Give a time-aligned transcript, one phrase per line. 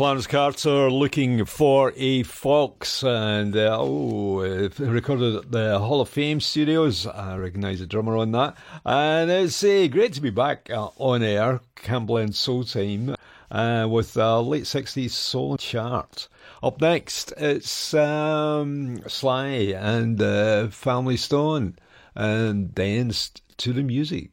[0.00, 4.40] Clarence Carter looking for a fox, and uh, oh,
[4.78, 7.06] recorded at the Hall of Fame studios.
[7.06, 8.56] I recognise the drummer on that,
[8.86, 13.14] and it's uh, great to be back uh, on air, Cam Glen Soul Time,
[13.50, 16.28] uh, with a late '60s soul chart.
[16.62, 21.76] Up next, it's um, Sly and uh, Family Stone,
[22.14, 24.30] and danced to the music.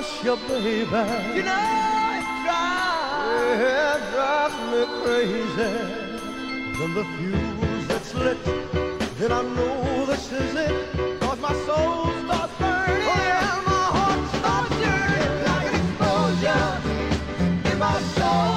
[0.00, 1.02] Kiss your baby,
[1.36, 1.60] you know
[2.16, 5.72] it drives, it drives me crazy.
[6.78, 8.44] When the fuse gets lit,
[9.18, 11.20] then I know this is it.
[11.20, 13.08] Cause my soul starts burning.
[13.12, 16.72] Oh, and my heart starts yearning like an explosion
[17.72, 18.49] in my soul.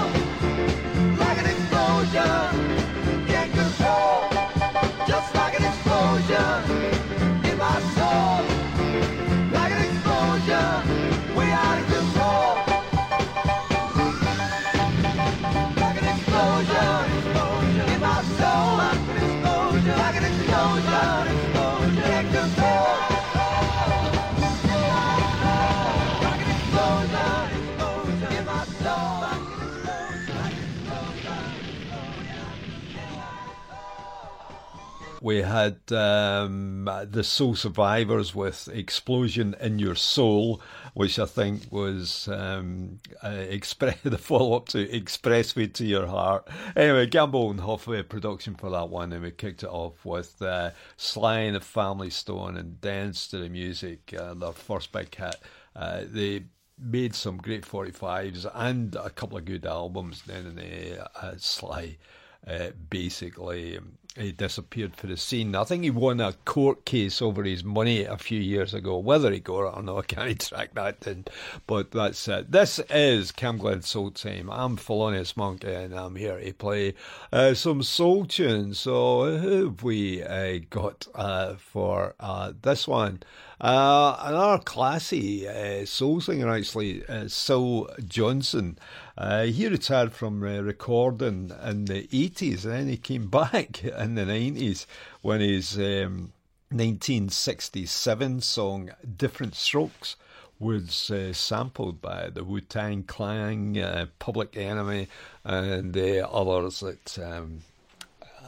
[35.24, 40.62] We had um, the Soul Survivors with Explosion in Your Soul,
[40.96, 46.50] which I think was um, uh, expre- the follow up to Expressway to Your Heart.
[46.76, 50.72] Anyway, Gamble and Hoffway production for that one, and we kicked it off with uh,
[50.98, 55.38] Sly and the Family Stone and Dance to the Music, uh, their first big hit.
[55.74, 56.44] Uh, they
[56.78, 61.98] made some great 45s and a couple of good albums then and uh, Sly
[62.46, 65.56] uh, basically um, he disappeared for the scene.
[65.56, 68.98] I think he won a court case over his money a few years ago.
[68.98, 71.30] Whether he got it or not, I can't track that.
[71.66, 72.52] But that's it.
[72.52, 74.50] This is Cam Glen Soul Time.
[74.52, 76.94] I'm Felonious Monk and I'm here to play
[77.32, 78.80] uh, some soul tunes.
[78.80, 83.24] So who have we uh, got uh, for uh, this one?
[83.60, 88.78] Uh, another classy uh, soul singer, actually, Syl Johnson.
[89.18, 94.16] Uh, he retired from uh, recording in the 80s and then he came back in
[94.16, 94.86] the 90s
[95.22, 96.34] when his um,
[96.70, 100.16] 1967 song Different Strokes
[100.60, 105.08] was uh, sampled by the Wu Tang Clan, uh, Public Enemy,
[105.44, 107.62] and uh, others that um,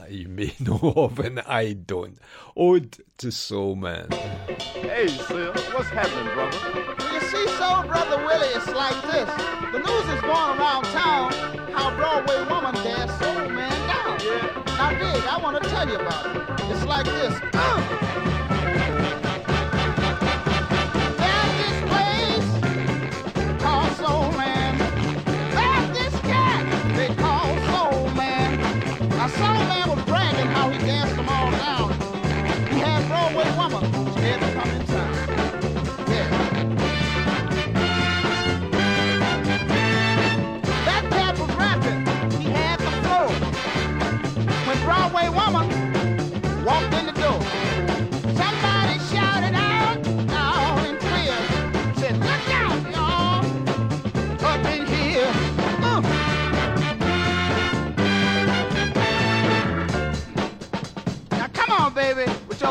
[0.09, 2.17] you may know of and I don't.
[2.55, 4.09] Ode to Soul Man.
[4.11, 7.04] Hey, Syl, what's happening, brother?
[7.15, 9.29] You see, Soul Brother Willie, it's like this.
[9.71, 11.31] The news is going around town
[11.71, 14.19] how Broadway woman danced Soul Man down.
[14.21, 14.63] Yeah.
[14.77, 16.71] Now, Dig, I want to tell you about it.
[16.71, 17.39] It's like this.
[17.53, 18.31] Uh.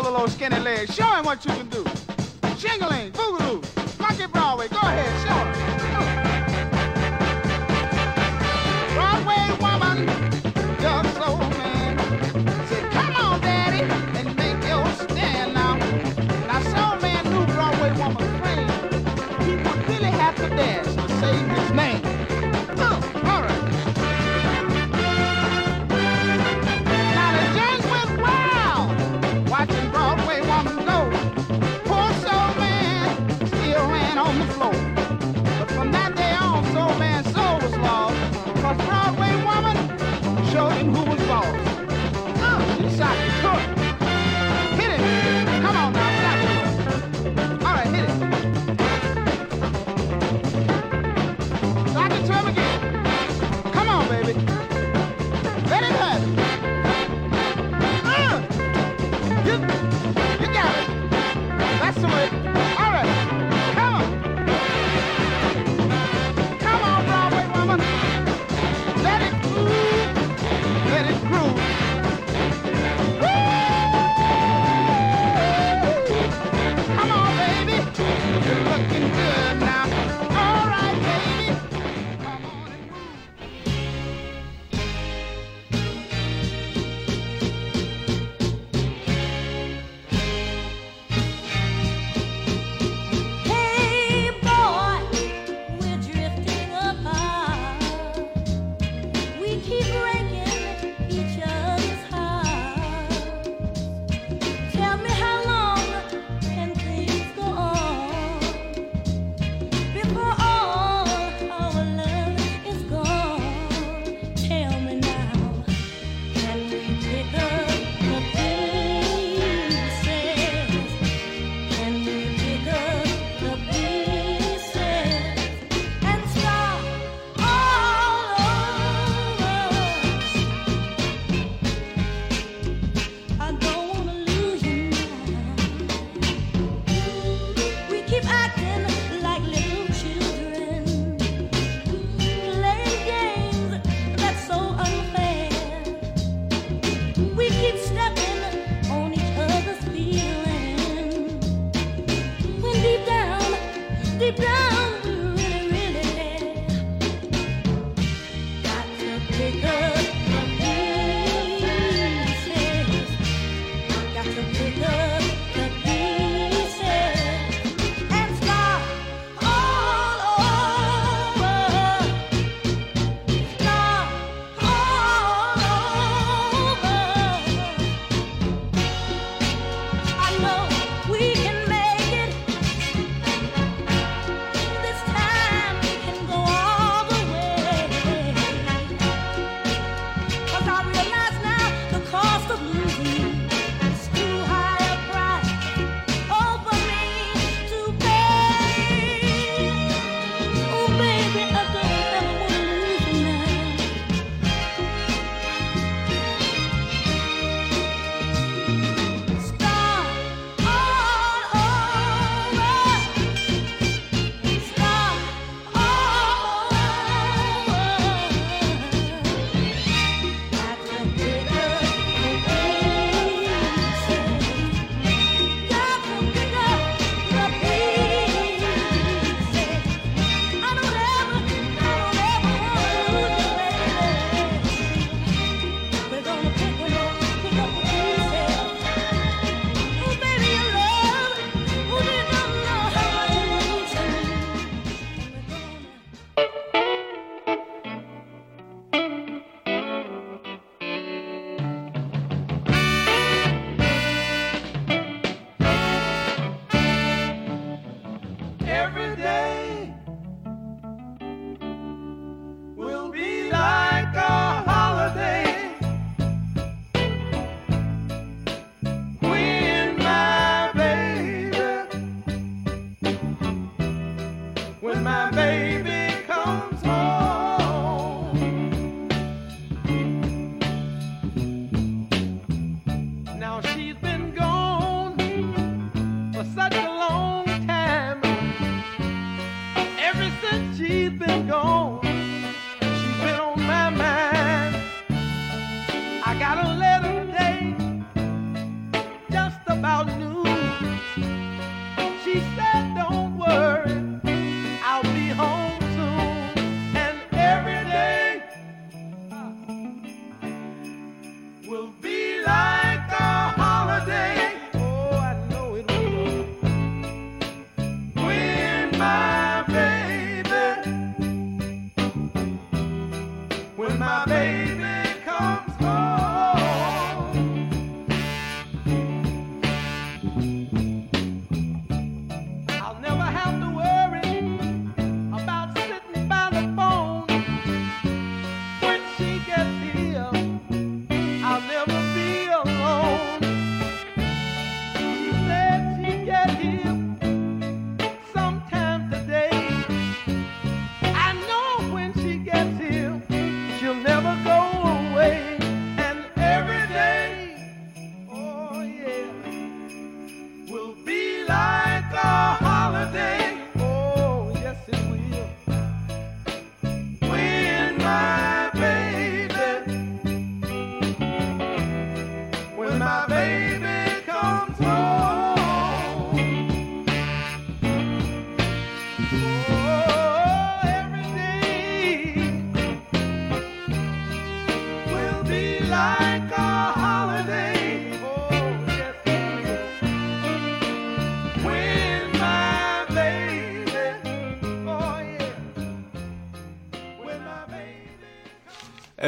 [0.00, 0.94] little skinny legs.
[0.94, 1.84] Show him what you can do.
[2.56, 3.73] Shingaling, boogaloo,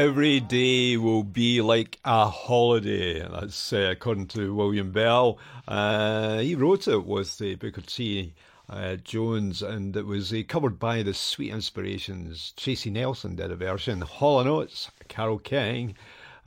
[0.07, 3.27] every day will be like a holiday.
[3.29, 5.37] That's uh, according to William Bell.
[5.66, 8.33] Uh, he wrote it with the Booker T.
[8.71, 12.53] Uh, Jones, and it was uh, covered by the Sweet Inspirations.
[12.57, 14.01] Tracy Nelson did a version.
[14.01, 14.38] Hall
[15.09, 15.97] Carole King,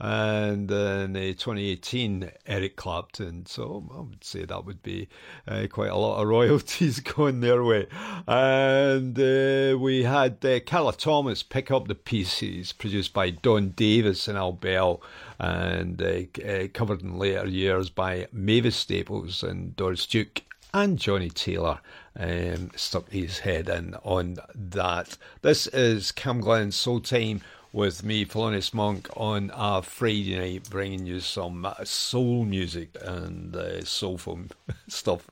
[0.00, 3.44] and then uh, 2018 Eric Clapton.
[3.44, 5.08] So I would say that would be
[5.46, 7.86] uh, quite a lot of royalties going their way.
[8.26, 14.26] And uh, we had uh, Carla Thomas pick up the pieces produced by Don Davis
[14.26, 15.02] and Al Bell.
[15.38, 21.30] And uh, uh, covered in later years by Mavis Staples and Doris Duke and Johnnie
[21.30, 21.80] Taylor
[22.18, 25.16] um, stuck his head in on that.
[25.42, 27.40] This is Cam Glen Soul Time
[27.72, 33.54] with me, Thelonious Monk, on a Friday night, bringing you some uh, soul music and
[33.54, 34.40] uh, soulful
[34.88, 35.30] stuff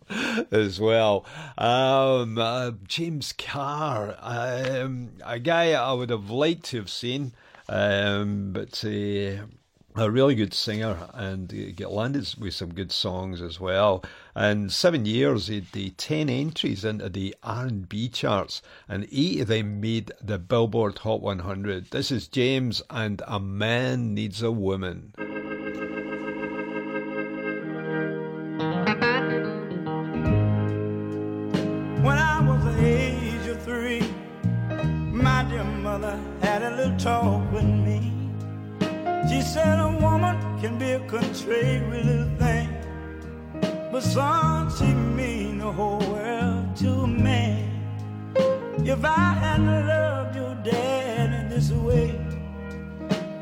[0.53, 1.25] as well.
[1.57, 7.33] Um, uh, James Carr, um, a guy I would have liked to have seen,
[7.69, 8.85] um, but.
[8.85, 9.47] Uh,
[10.01, 14.05] a really good singer and get landed with some good songs as well.
[14.35, 19.49] And seven years, he had the ten entries into the R&B charts, and eight of
[19.49, 21.91] them made the Billboard Hot 100.
[21.91, 25.15] This is James and A Man Needs a Woman.
[32.05, 34.03] When I was the age of three,
[35.11, 38.18] my dear mother had a little talk with me.
[39.29, 42.69] She said a woman can be a contrary little thing,
[43.93, 47.69] but son, she mean the whole world to a man.
[48.87, 52.19] If I hadn't loved your dad in this way,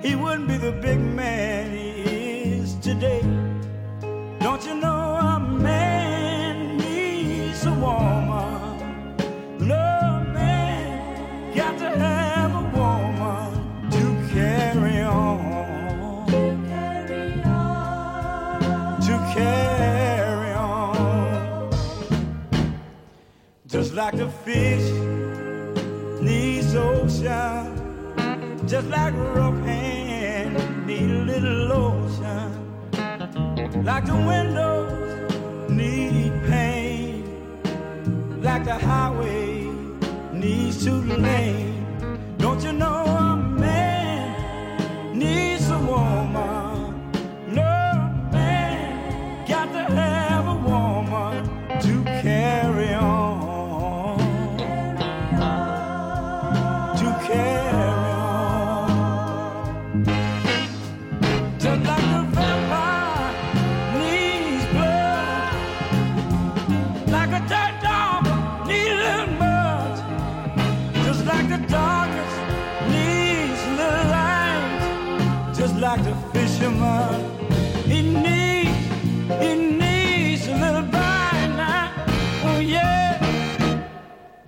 [0.03, 2.03] he wouldn't be the big man he
[2.59, 3.23] is today.
[4.41, 5.36] Don't you know
[23.97, 24.93] like the fish
[26.21, 27.73] needs ocean,
[28.69, 32.53] just like a rough hand need a little lotion,
[33.83, 37.25] like the windows need paint,
[38.45, 39.65] like the highway
[40.31, 42.13] needs two lanes.
[42.37, 45.56] Don't you know a man needs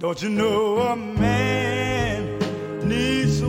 [0.08, 2.38] Don't you know a man
[2.88, 3.48] needs a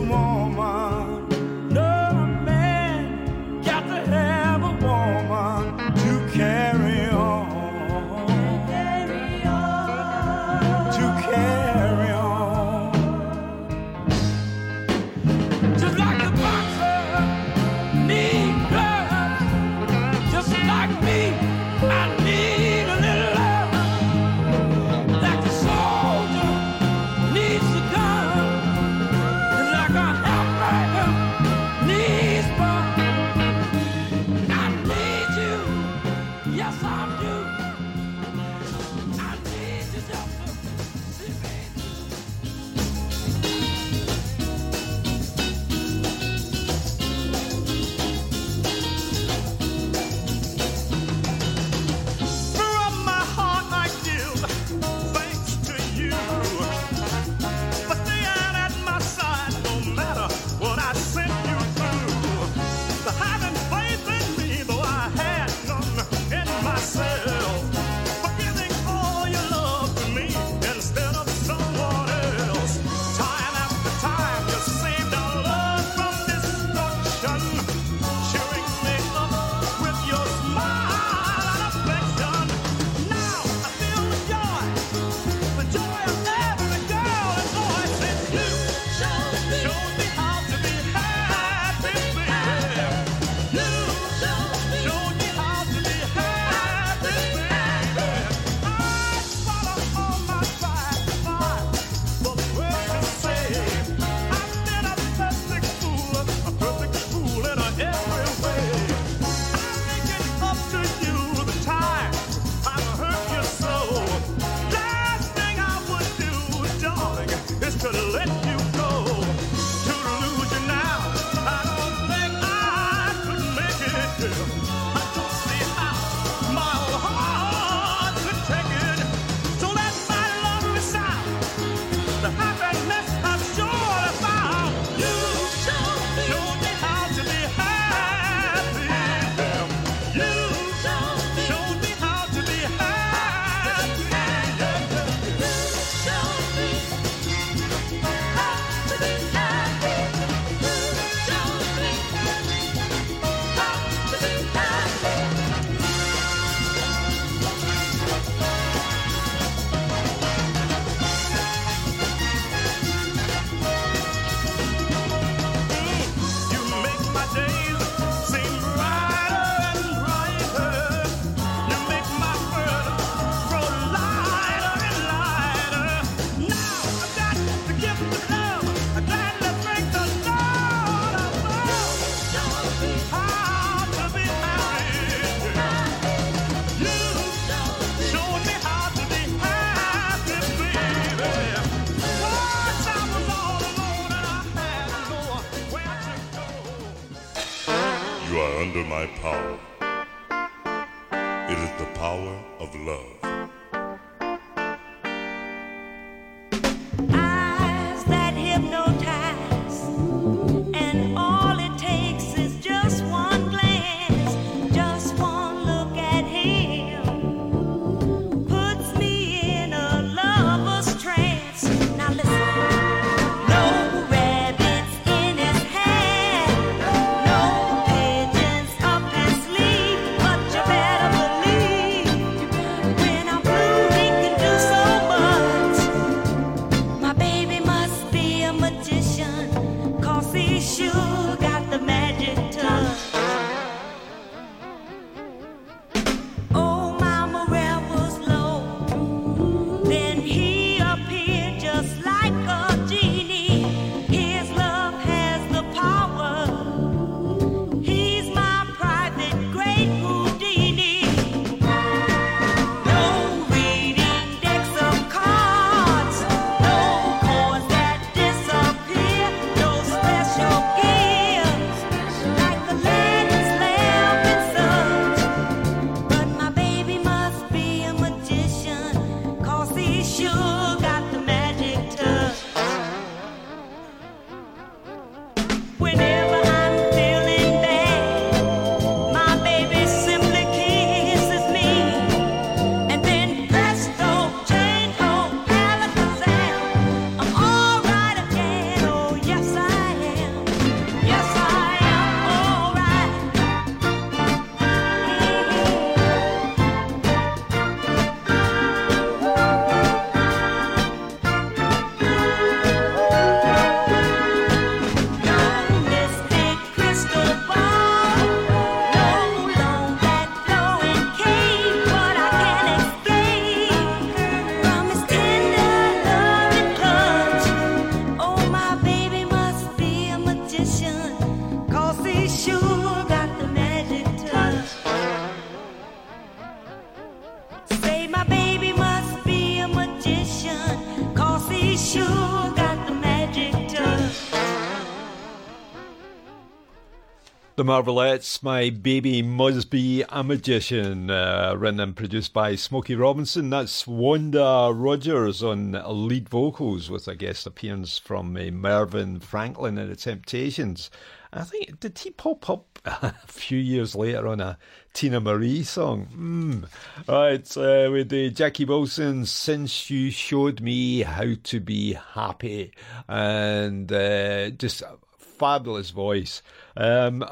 [347.60, 353.50] The Marvelettes, My Baby Must Be a Magician, uh, written and produced by Smokey Robinson.
[353.50, 359.90] That's Wanda Rogers on lead vocals with a guest appearance from uh, Melvin Franklin and
[359.90, 360.90] the Temptations.
[361.34, 364.56] I think, did he pop up a few years later on a
[364.94, 366.08] Teena Marie song?
[366.16, 366.66] Mm.
[367.06, 372.72] Right, uh, with the Jackie Wilson, Since You Showed Me How to Be Happy.
[373.06, 374.96] And uh, just a
[375.40, 376.42] fabulous voice.
[376.76, 377.24] Um,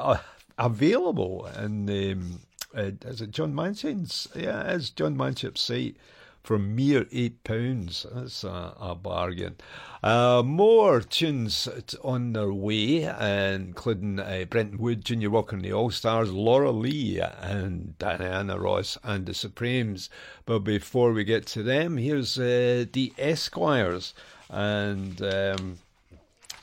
[0.58, 2.40] available in um,
[2.76, 4.28] uh, is it John Manchin's?
[4.34, 5.96] Yeah, it is John Manship's site
[6.42, 8.06] for mere eight pounds.
[8.12, 9.56] That's a, a bargain.
[10.02, 11.68] Uh, more tunes
[12.02, 13.02] on their way,
[13.54, 18.98] including uh, Brenton Wood, Junior Walker and the All Stars, Laura Lee, and Diana Ross
[19.02, 20.08] and the Supremes.
[20.46, 24.14] But before we get to them, here's uh, the Esquires
[24.50, 25.20] and.
[25.22, 25.78] Um,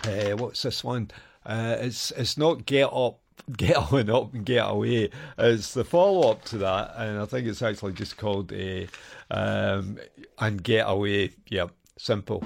[0.04, 1.10] uh, what's this one?
[1.46, 3.20] Uh, it's it's not get up,
[3.58, 5.10] get on up and get away.
[5.38, 8.88] It's the follow up to that, and I think it's actually just called a
[9.32, 9.98] um,
[10.40, 11.32] and get away.
[11.50, 12.44] Yep, simple.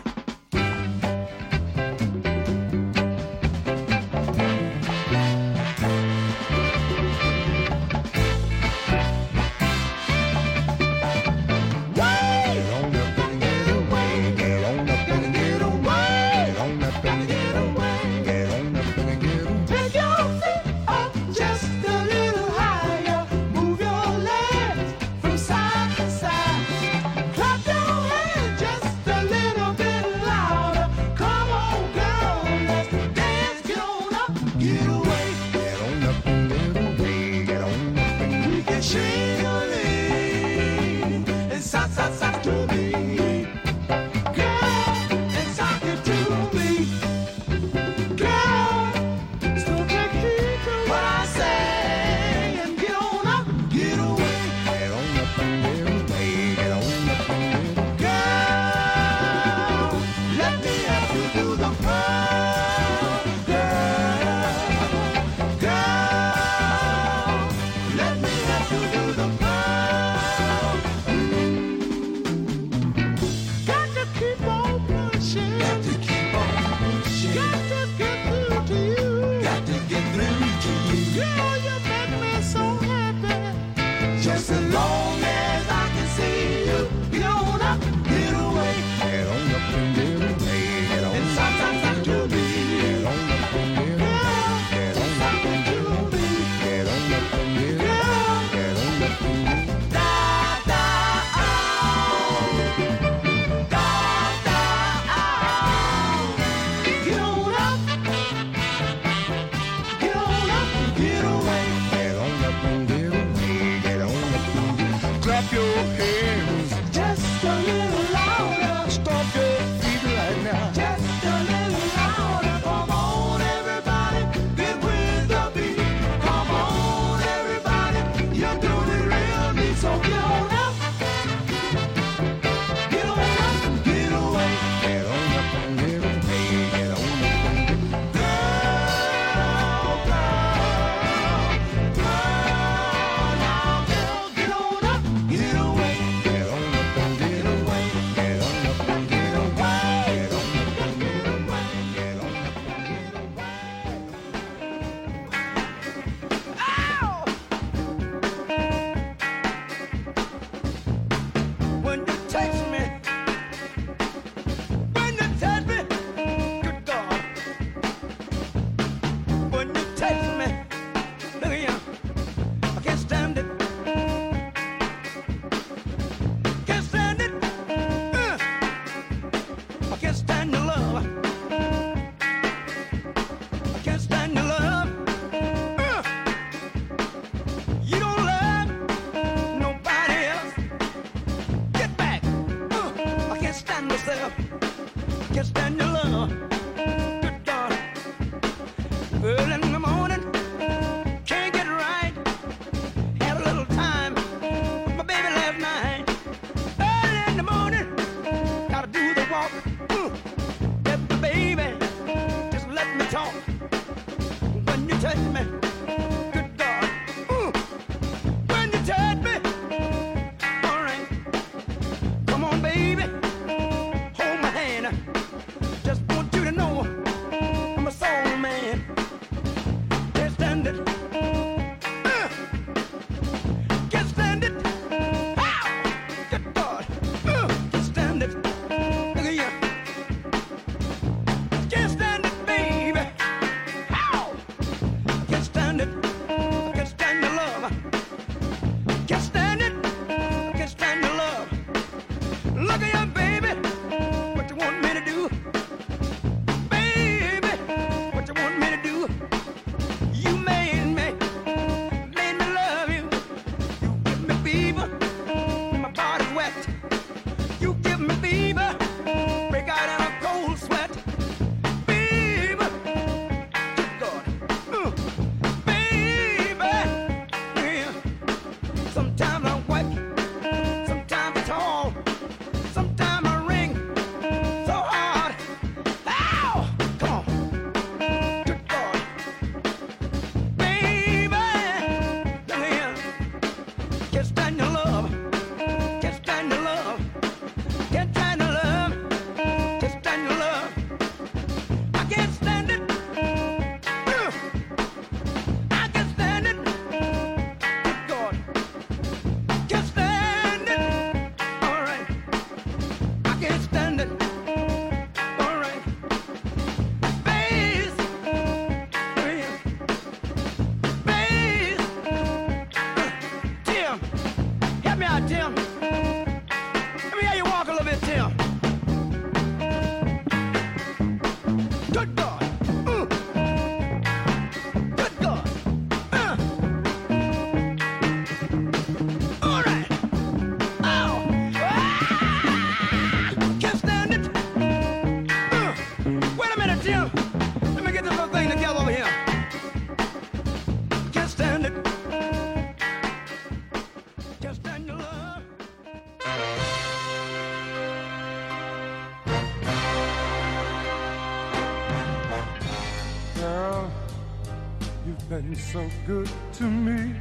[365.71, 367.13] so good to me.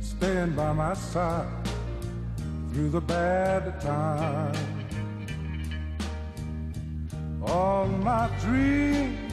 [0.00, 1.48] Staying by my side
[2.70, 4.58] through the bad times.
[7.42, 9.32] All my dreams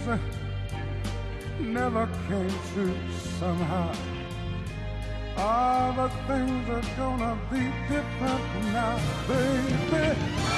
[1.59, 2.95] never came true
[3.39, 3.93] somehow.
[5.35, 10.52] All the things are gonna be different now, baby.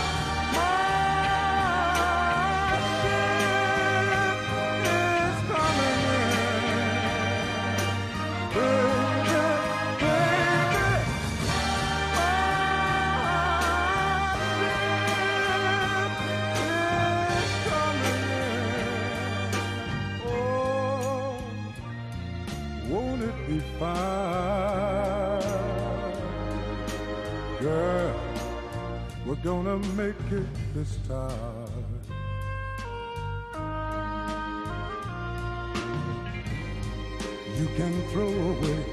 [37.58, 38.85] You can throw away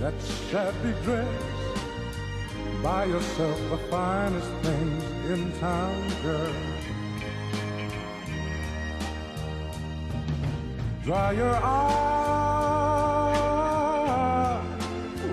[0.00, 0.14] that
[0.50, 1.26] shabby dress.
[2.82, 6.52] Buy yourself the finest things in town, girl.
[11.04, 11.80] Dry your eyes,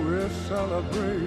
[0.05, 1.26] We're celebrating.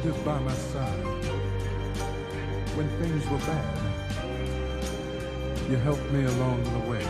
[0.00, 1.04] stood by my side
[2.74, 3.78] when things were bad.
[5.68, 7.04] You helped me along the way.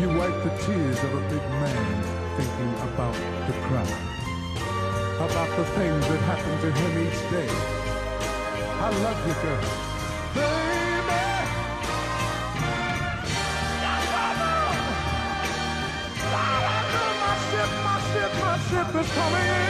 [0.00, 1.86] You wiped the tears of a big man
[2.36, 3.14] thinking about
[3.46, 3.94] the crowd,
[5.30, 7.50] about the things that happen to him each day.
[8.80, 9.91] I love you, girl.
[18.72, 19.62] Ship, is coming in.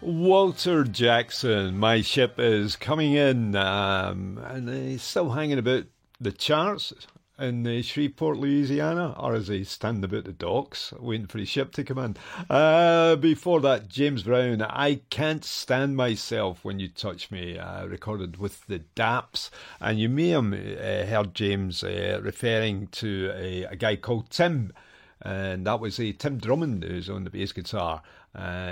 [0.00, 5.84] Walter Jackson, my ship is coming in, um, and he's still hanging about
[6.20, 6.92] the charts
[7.38, 11.72] in uh, Shreveport, Louisiana, or as he stand about the docks waiting for his ship
[11.72, 12.16] to come in.
[12.50, 18.38] Uh, before that, James Brown, I Can't Stand Myself When You Touch Me, uh, recorded
[18.38, 19.50] with the Dapps.
[19.80, 24.72] And you may have uh, heard James uh, referring to a, a guy called Tim
[25.20, 28.02] and that was uh, Tim Drummond who's on the bass guitar.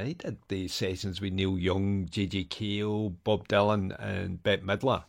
[0.04, 2.44] He did the sessions with Neil Young, J.J.
[2.44, 5.02] Cale, Bob Dylan, and Bette Midler.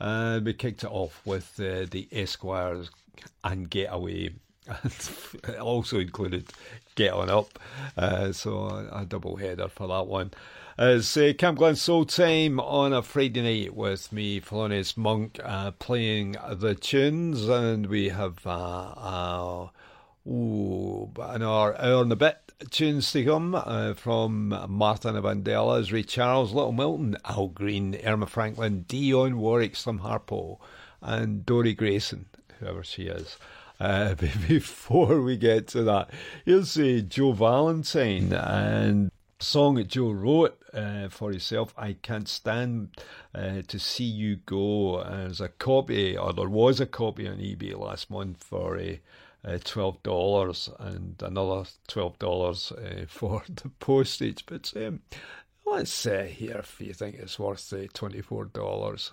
[0.00, 2.90] Uh, we kicked it off with uh, the Esquires
[3.42, 4.34] and Getaway.
[4.84, 6.50] it also included
[6.94, 7.58] Get On Up,
[7.96, 10.32] uh, so a, a double header for that one.
[10.78, 15.70] As uh, Cam Glen Soul Time on a Friday night with me, Thelonious Monk, uh,
[15.72, 19.66] playing the tunes, and we have uh,
[20.26, 22.38] Ooh, an hour, hour and a bit
[22.70, 28.84] tunes to come uh, from Martin Vandellas, Ray Charles, Little Milton, Al Green, Erma Franklin,
[28.88, 30.58] Dionne Warwick, Slim Harpo,
[31.02, 32.26] and Dori Grayson,
[32.60, 33.36] whoever she is.
[33.80, 34.14] Uh,
[34.48, 36.10] before we get to that,
[36.44, 41.74] here's uh, Joe Valentine and song that Joe wrote uh, for himself.
[41.76, 42.90] I can't stand
[43.34, 45.02] uh, to see you go.
[45.02, 48.92] There's a copy, or there was a copy on eBay last month for a.
[48.92, 48.96] Uh,
[49.44, 54.44] uh, twelve dollars and another twelve dollars uh, for the postage.
[54.46, 55.02] But um,
[55.66, 57.72] let's uh, hear if you think it's worth
[58.24, 59.10] four dollars.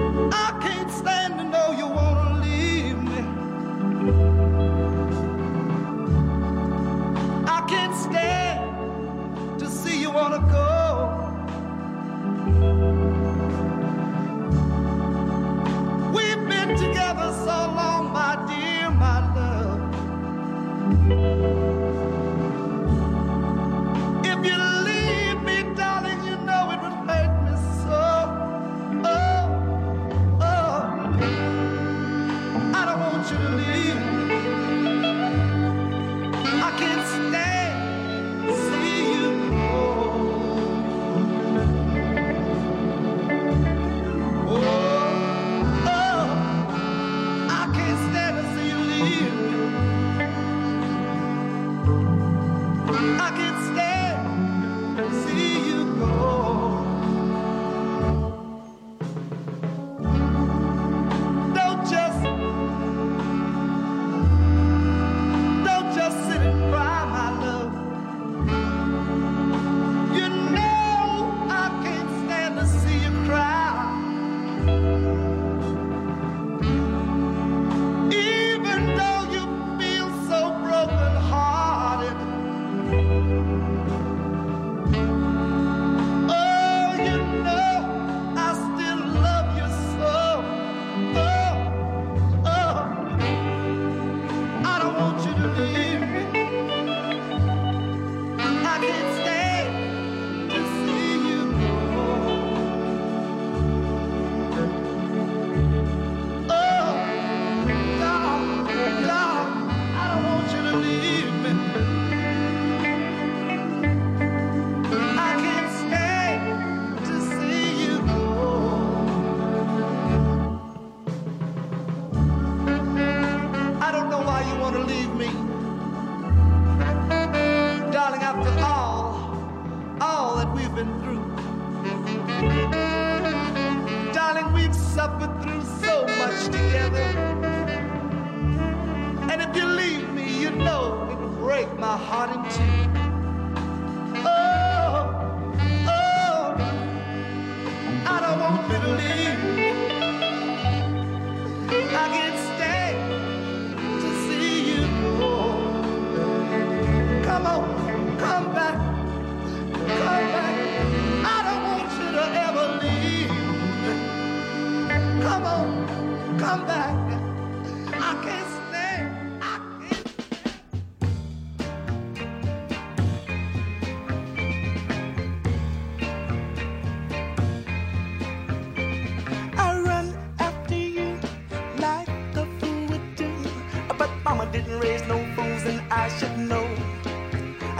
[0.00, 0.77] I can't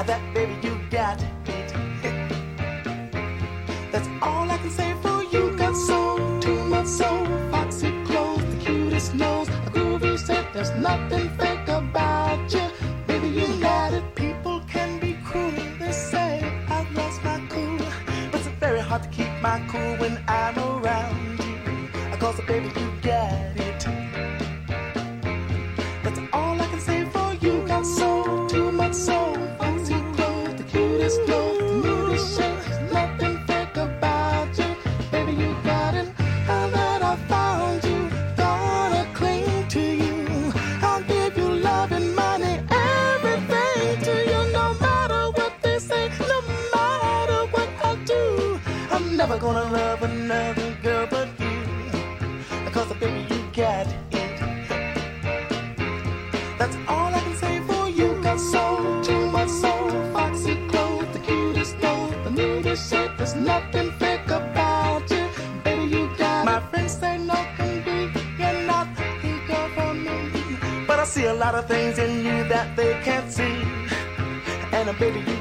[0.08, 1.28] that, baby, you got it.
[3.92, 5.54] That's all I can say for you.
[5.54, 10.50] Got soul, too much soul, foxy clothes, the cutest nose, a groovy set.
[10.54, 12.70] There's nothing fake about you,
[13.06, 14.14] baby, you got it.
[14.14, 17.76] People can be cruel, they say I've lost my cool,
[18.30, 21.58] but it's very hard to keep my cool when I'm around you.
[22.12, 22.87] I cause a baby, you
[71.68, 73.62] things in you that they can't see.
[74.72, 75.37] And I bet you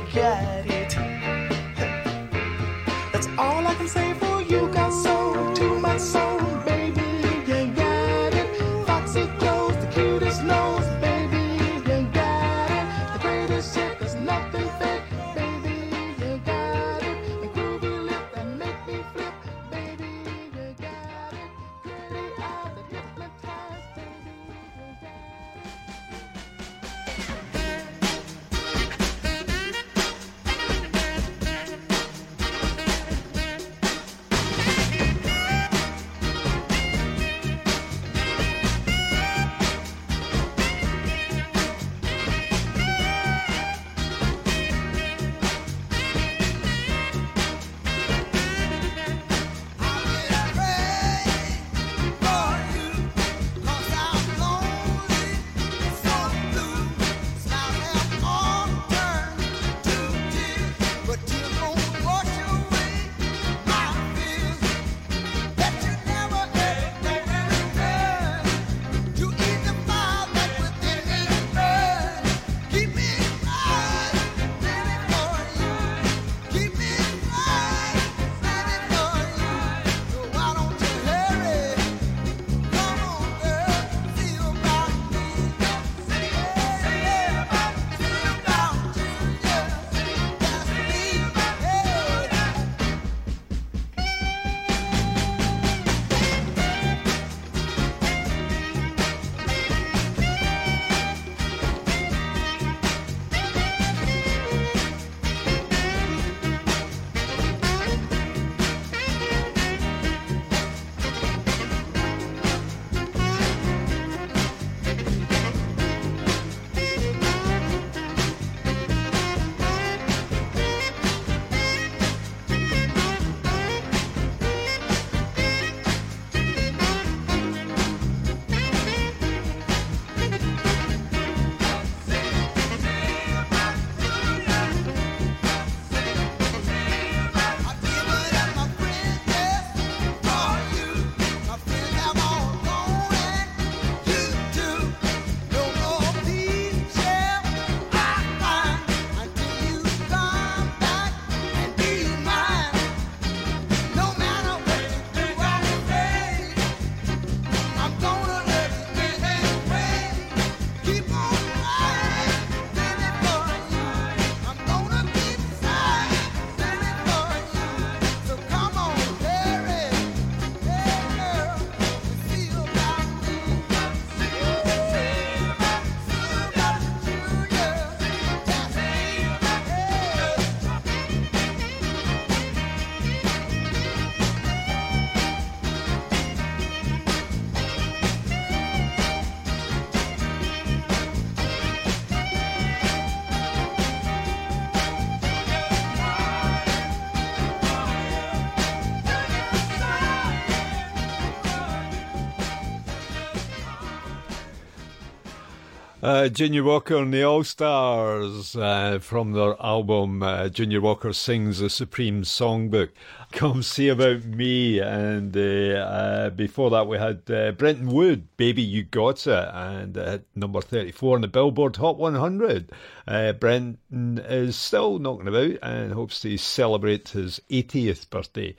[206.18, 211.60] Uh, Junior Walker and the All Stars uh, from their album uh, Junior Walker Sings
[211.60, 212.90] the Supreme Songbook.
[213.34, 218.64] Come see about me, and uh, uh, before that we had uh, Brenton Wood, Baby
[218.64, 222.72] You Got It, and number 34 on the Billboard Hot 100.
[223.08, 228.56] Uh, Brenton is still knocking about and hopes to celebrate his 80th birthday.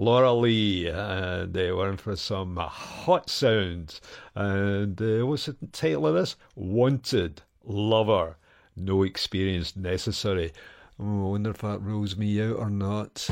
[0.00, 4.00] Laura Lee, and uh, we're in for some hot sounds.
[4.36, 6.36] And uh, what's the title of this?
[6.54, 8.36] Wanted Lover.
[8.76, 10.52] No experience necessary.
[11.00, 13.28] Oh, I wonder if that rules me out or not.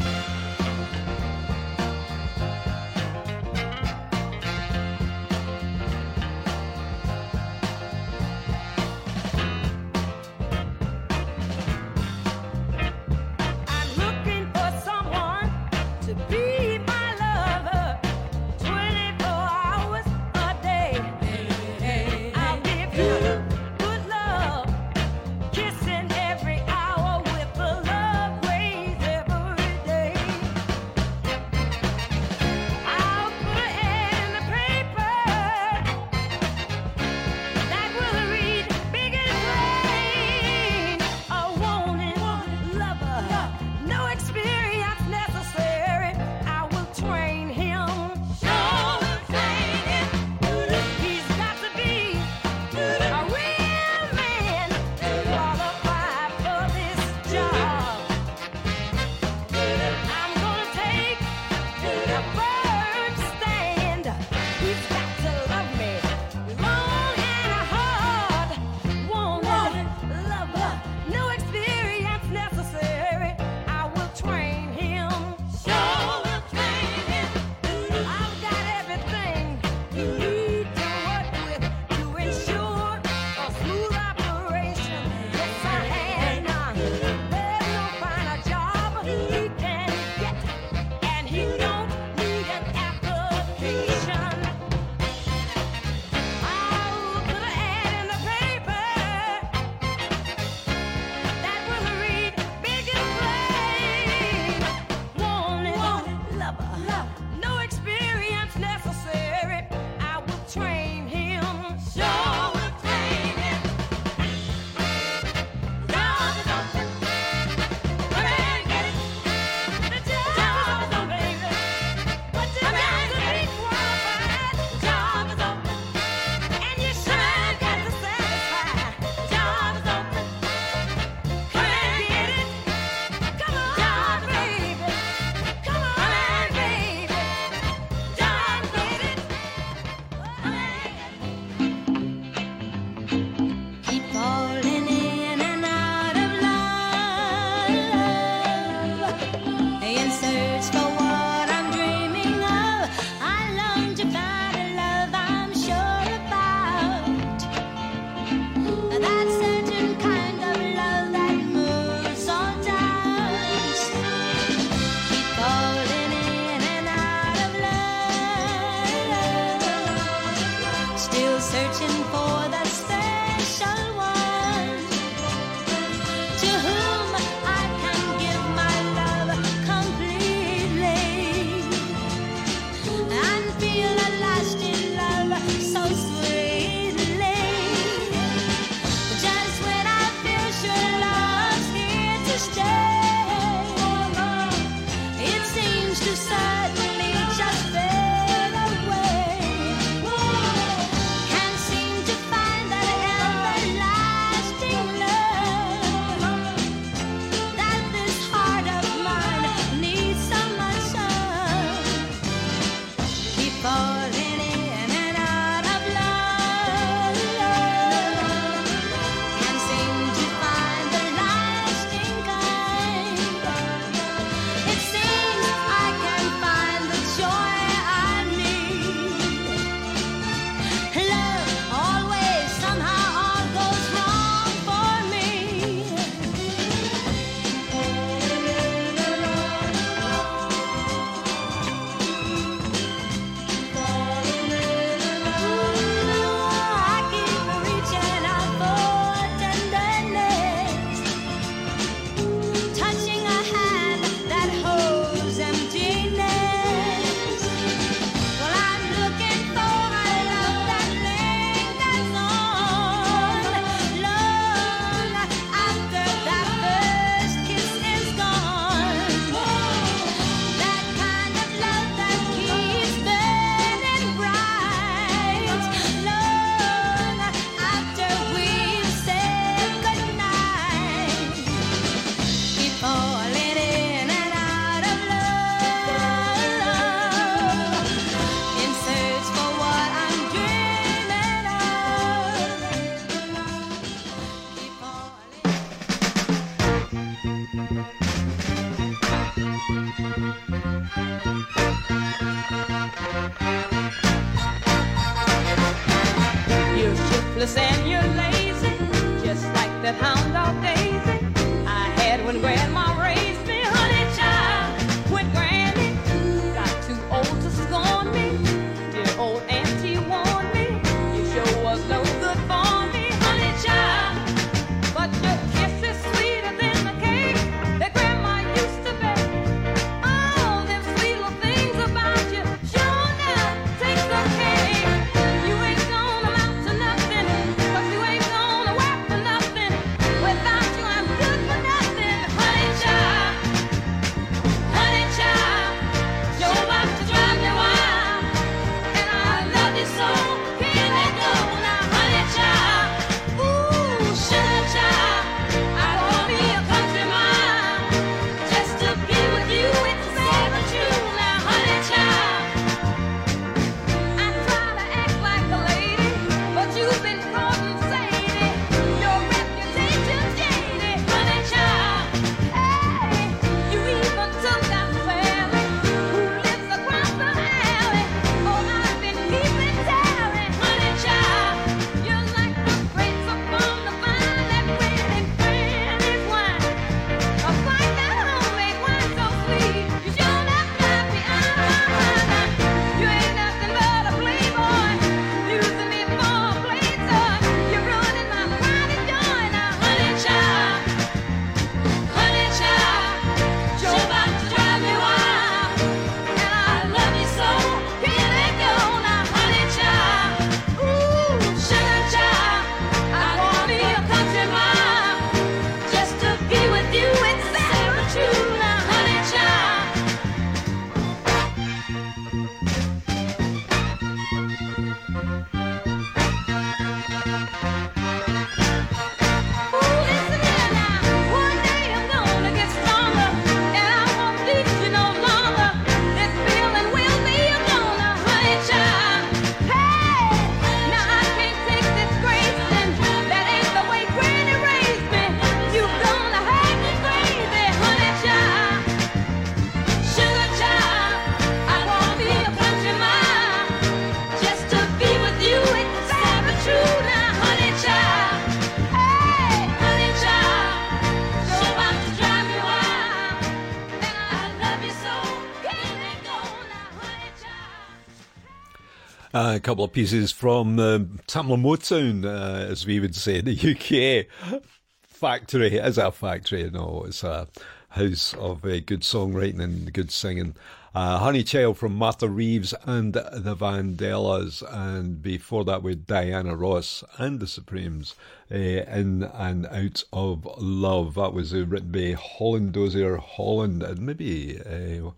[469.67, 474.63] Couple of pieces from um, Tamla Motown, uh, as we would say in the UK.
[475.03, 477.49] Factory is a factory, no, it's a
[477.89, 480.55] house of uh, good songwriting and good singing.
[480.95, 487.03] Uh, Honey Child from Martha Reeves and the Vandellas, and before that with Diana Ross
[487.19, 488.15] and the Supremes,
[488.53, 491.17] uh, In and Out of Love.
[491.17, 494.61] That was uh, written by Holland Dozier Holland, and maybe.
[494.61, 495.11] Uh,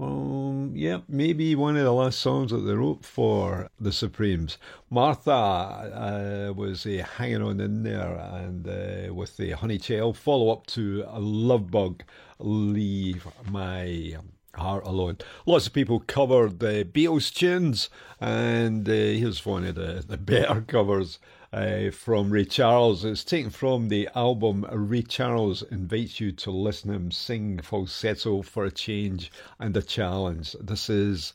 [0.00, 4.56] um, yeah, maybe one of the last songs that they wrote for the Supremes.
[4.88, 10.50] Martha uh, was uh, hanging on in there, and uh, with the Honey Child follow
[10.50, 12.02] up to Love Bug,
[12.38, 14.16] Leave My
[14.54, 15.18] Heart Alone.
[15.44, 17.90] Lots of people covered the Beatles tunes,
[18.20, 21.18] and uh, here's one of the, the better covers
[21.52, 23.04] uh, from Ray Charles.
[23.04, 28.64] It's taken from the album Ray Charles invites you to listen him sing falsetto for
[28.64, 30.56] a change and a challenge.
[30.60, 31.32] This is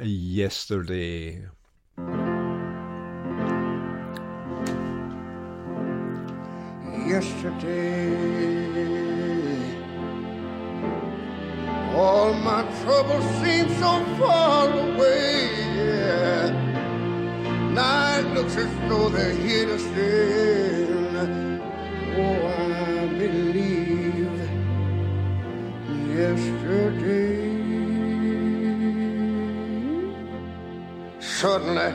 [0.00, 1.46] Yesterday.
[7.08, 8.68] yesterday.
[11.94, 15.50] All my troubles seem so far away.
[15.76, 16.67] Yeah.
[17.80, 20.86] It looks as though they're here to stay.
[22.18, 24.40] Oh, I believe
[26.16, 27.38] yesterday.
[31.20, 31.92] Suddenly,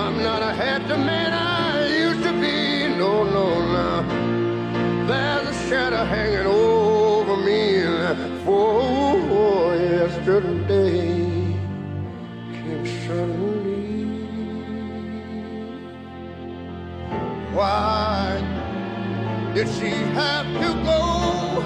[0.00, 2.86] I'm not a happy man I used to be.
[2.96, 5.06] No, no, no.
[5.08, 7.82] There's a shadow hanging over me.
[8.44, 11.01] For yesterday suddenly.
[11.01, 11.01] Why
[19.54, 21.62] did she have to go?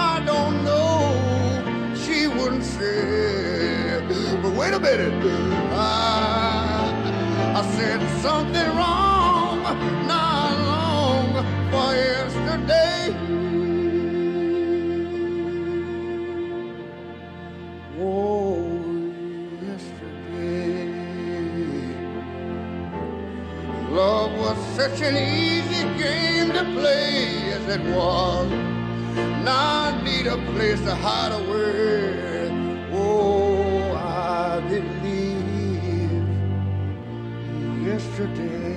[0.00, 1.94] I don't know.
[1.94, 4.02] She wouldn't say.
[4.42, 5.14] But wait a minute.
[5.72, 6.90] I,
[7.54, 9.05] I said something wrong,
[24.88, 28.48] such an easy game to play as it was.
[29.44, 32.50] Now I need a place to hide away.
[32.92, 36.28] Oh, I believe
[37.84, 38.76] yesterday.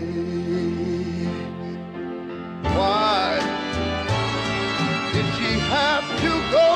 [2.76, 3.38] Why
[5.14, 6.70] did she have to go?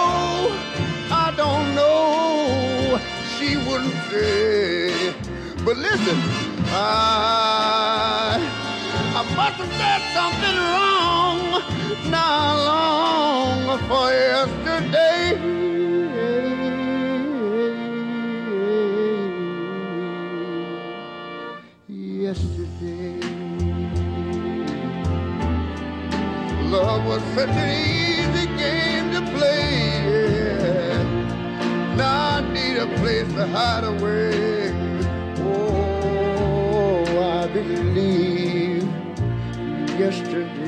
[1.24, 3.00] I don't know.
[3.34, 5.16] She wouldn't say.
[5.66, 6.18] But listen,
[6.70, 8.63] I.
[9.24, 15.24] I must have done something wrong not long for yesterday.
[21.88, 23.20] Yesterday,
[26.70, 30.02] love was such an easy game to play.
[31.96, 34.74] Now I need a place to hide away.
[35.40, 37.06] Oh,
[37.42, 38.33] I believe
[40.04, 40.63] yesterday.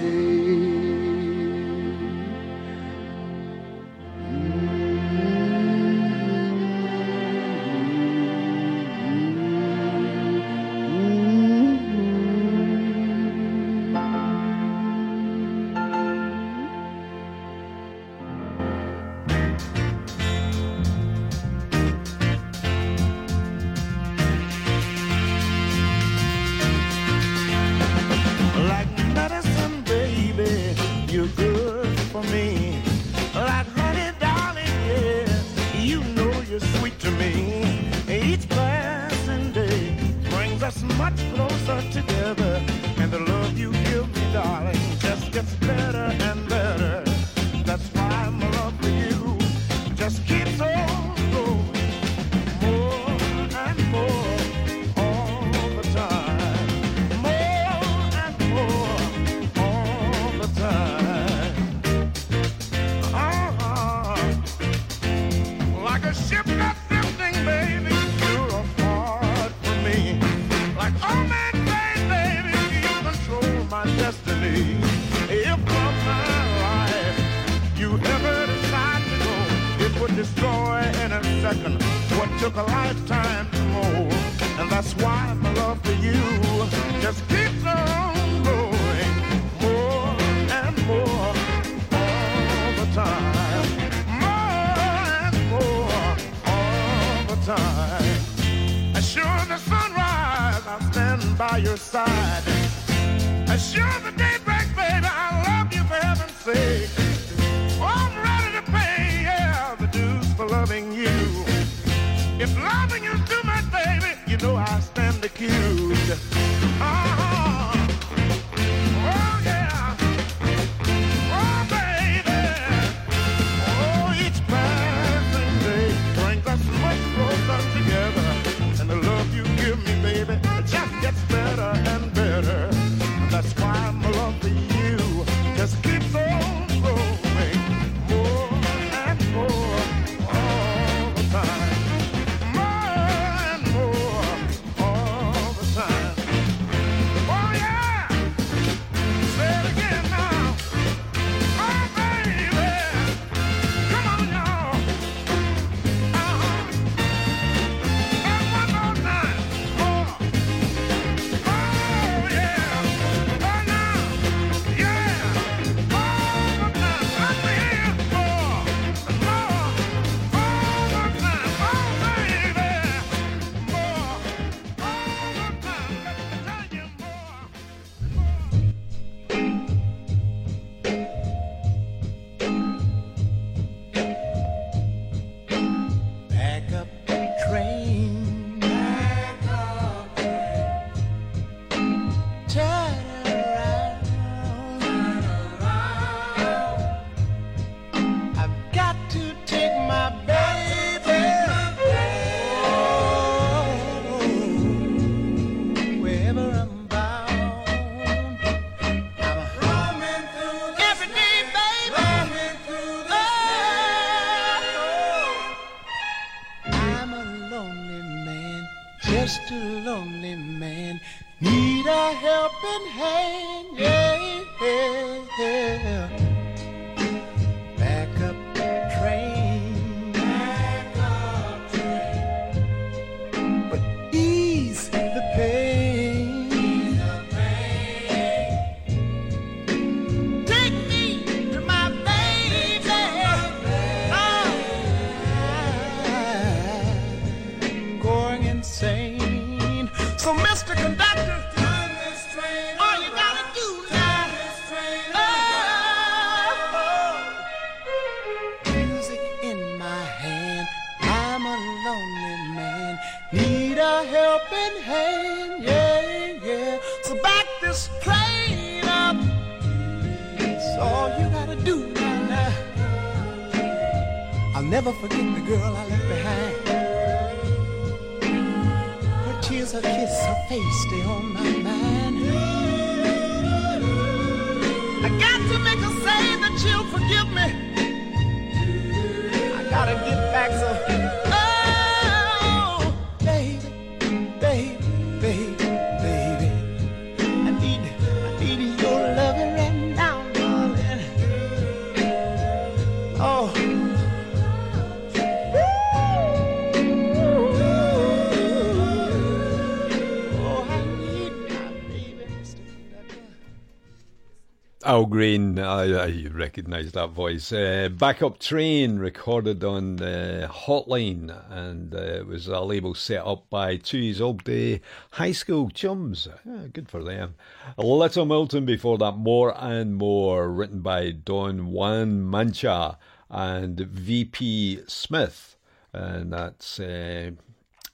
[314.95, 317.51] Al Green, I, I recognise that voice.
[317.51, 323.49] Uh, Backup Train recorded on the Hotline, and uh, it was a label set up
[323.49, 324.79] by two years old day
[325.11, 326.29] high school chums.
[326.45, 327.35] Yeah, good for them.
[327.75, 332.97] Little Milton before that, More and More, written by Don Juan Mancha
[333.29, 335.57] and VP Smith,
[335.91, 337.31] and that's uh,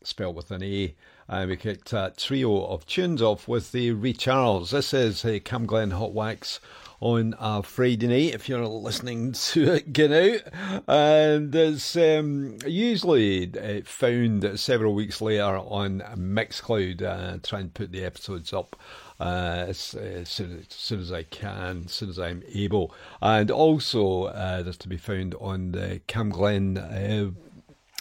[0.03, 0.93] spelled with an A.
[1.27, 4.69] And we kicked a trio of tunes off with the Ray Charles.
[4.69, 6.59] This is uh, Cam Glen Hot Wax
[7.01, 10.87] on a Friday night if you're listening to it, get out.
[10.87, 17.01] And it's um, usually uh, found several weeks later on Mixcloud.
[17.01, 18.77] Uh, try and put the episodes up.
[19.19, 22.91] Uh, as, as, soon as, soon as I can, as soon as I'm able,
[23.21, 27.29] and also uh, there's to be found on the Cam Glen uh,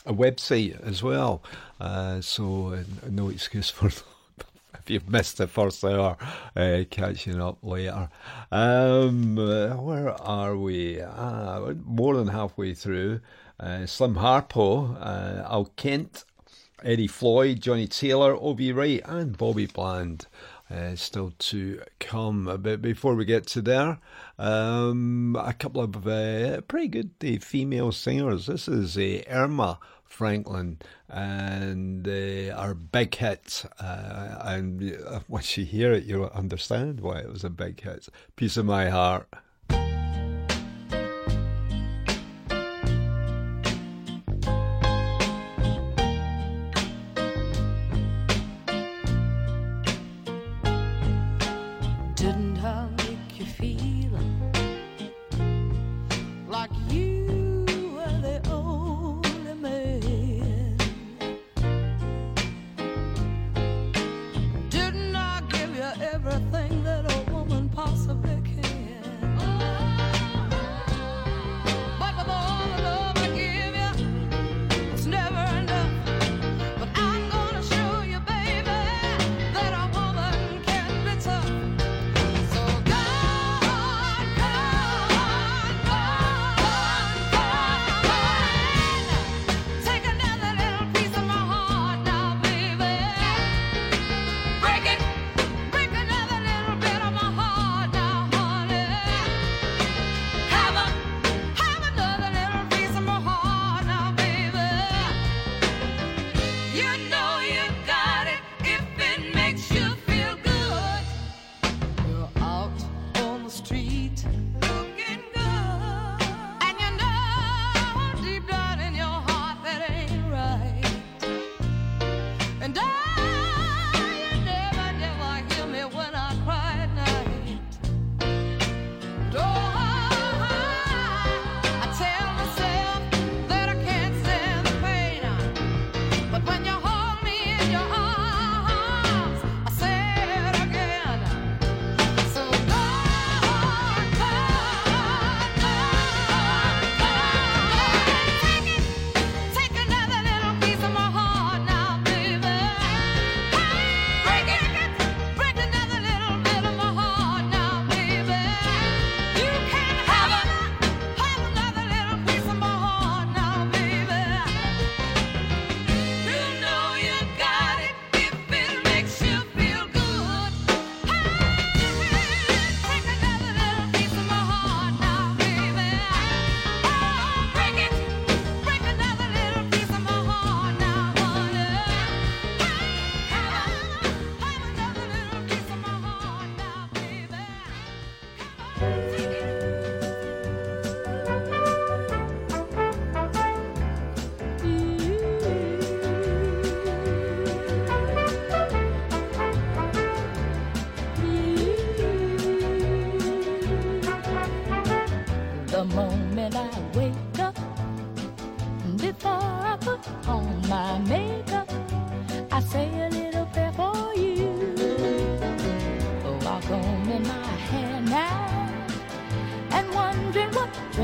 [0.07, 1.43] website as well.
[1.79, 3.91] Uh, so uh, no excuse for
[4.79, 6.17] if you've missed the first hour,
[6.57, 8.09] uh, catching up later.
[8.51, 11.01] Um, where are we?
[11.03, 13.21] Ah, more than halfway through.
[13.59, 16.25] Uh, Slim Harpo, uh, Al Kent,
[16.83, 18.73] Eddie Floyd, Johnnie Taylor, O.V.
[18.73, 20.27] Wright, and Bobby Bland.
[20.71, 22.45] Uh, still to come.
[22.63, 23.99] But before we get to there,
[24.39, 28.47] um, a couple of uh, pretty good uh, female singers.
[28.47, 29.81] This is uh, Erma
[30.11, 33.65] Franklin and uh, our big hit.
[33.79, 38.09] Uh, and uh, once you hear it, you'll understand why it was a big hit.
[38.37, 39.29] Piece of My Heart.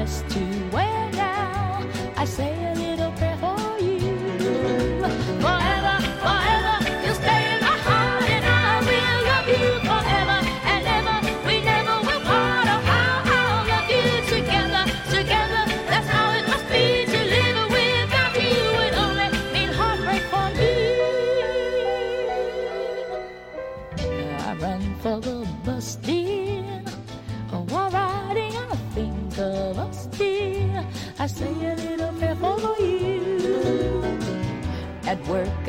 [0.06, 0.36] Still.
[0.36, 0.45] to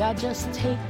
[0.08, 0.87] I just take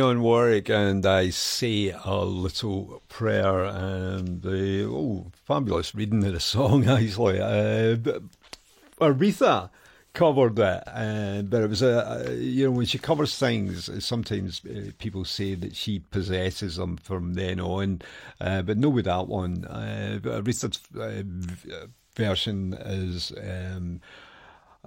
[0.00, 6.40] On Warwick and I say a little prayer and the oh fabulous reading of the
[6.40, 7.40] song actually.
[7.40, 7.96] Uh,
[9.00, 9.70] Aretha
[10.12, 14.90] covered it, uh, but it was a, you know when she covers things, sometimes uh,
[14.98, 18.00] people say that she possesses them from then on,
[18.40, 19.64] uh, but no with that one.
[19.66, 23.32] Uh, Aretha's uh, uh, version is.
[23.36, 24.00] Um,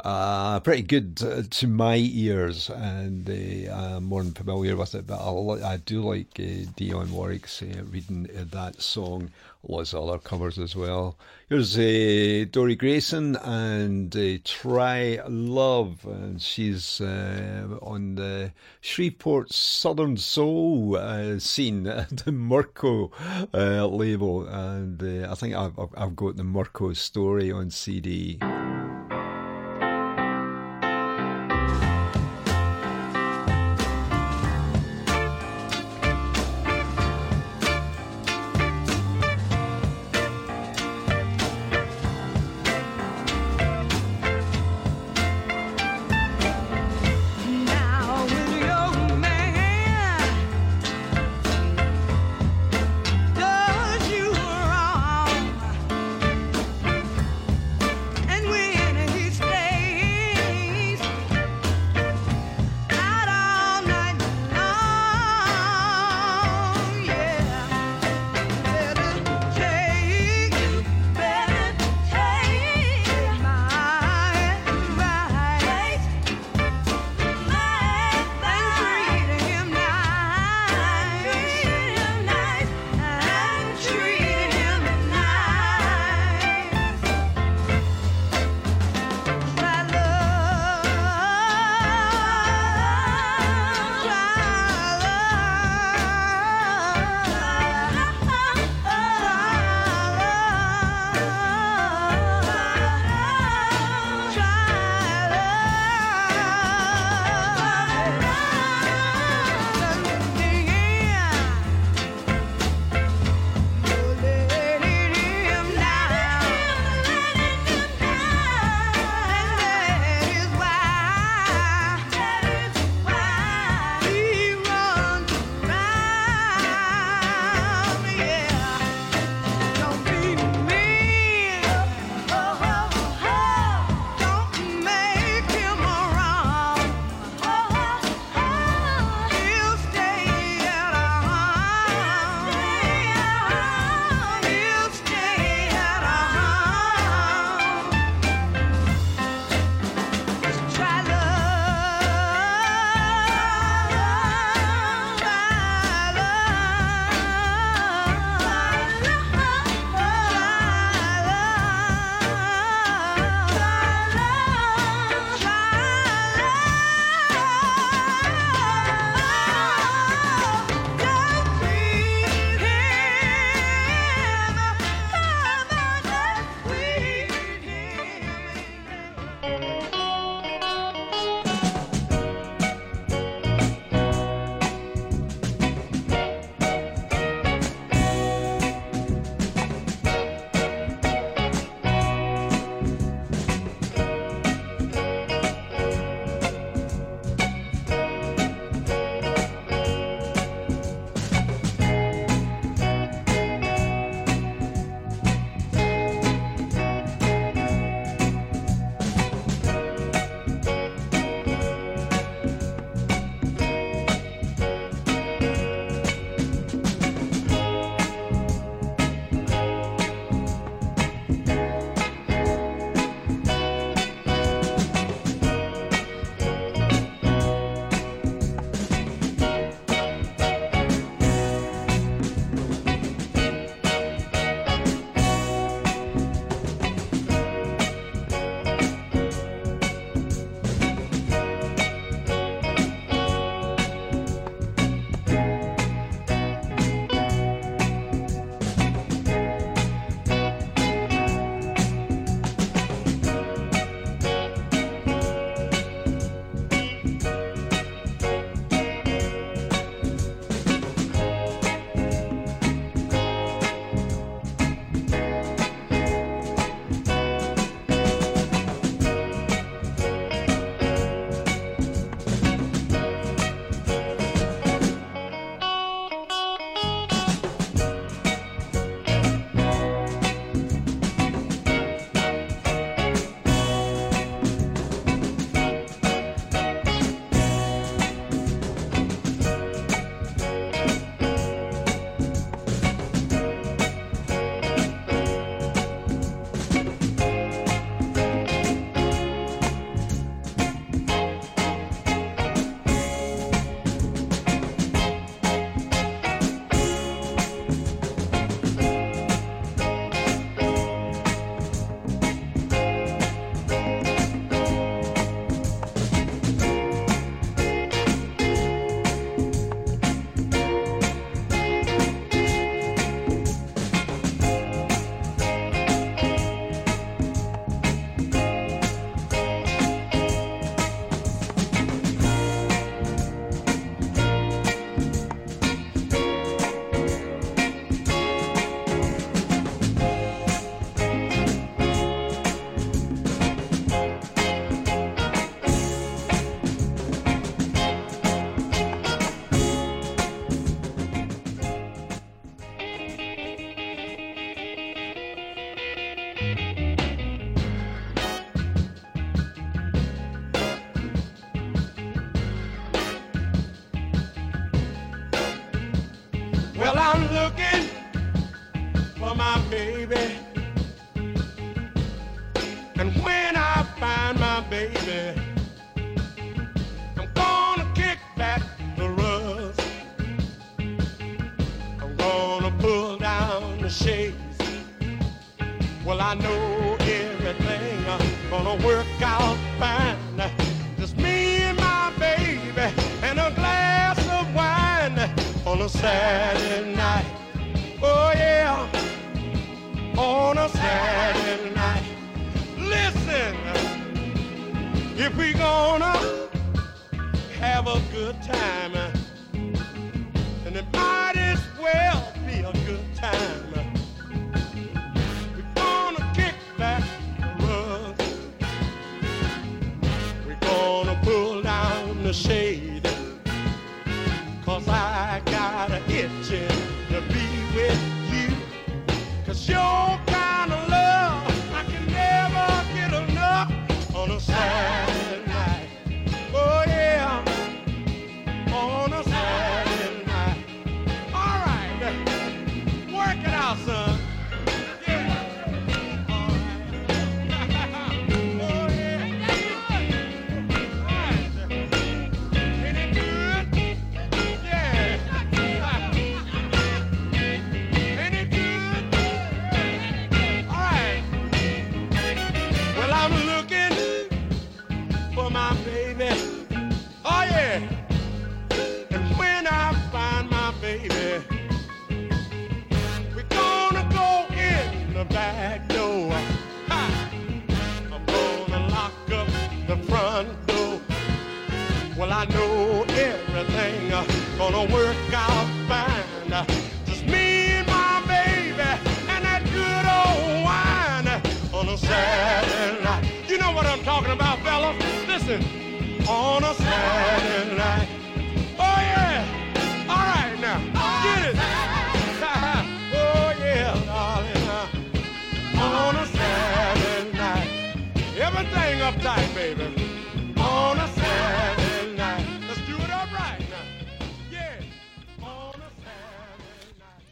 [0.03, 5.07] uh, pretty good uh, to my ears, and uh, I'm more than familiar with it.
[5.07, 9.31] But I, I do like uh, Dionne Warwick's uh, reading that song.
[9.67, 11.17] Lots of other covers as well.
[11.49, 20.95] Here's Dori Grayson and Try Love, and she's on the Shreveport Southern Soul
[21.39, 23.11] scene, the Murco
[23.53, 28.39] label, and I think I've, I've, got the Murco story on CD.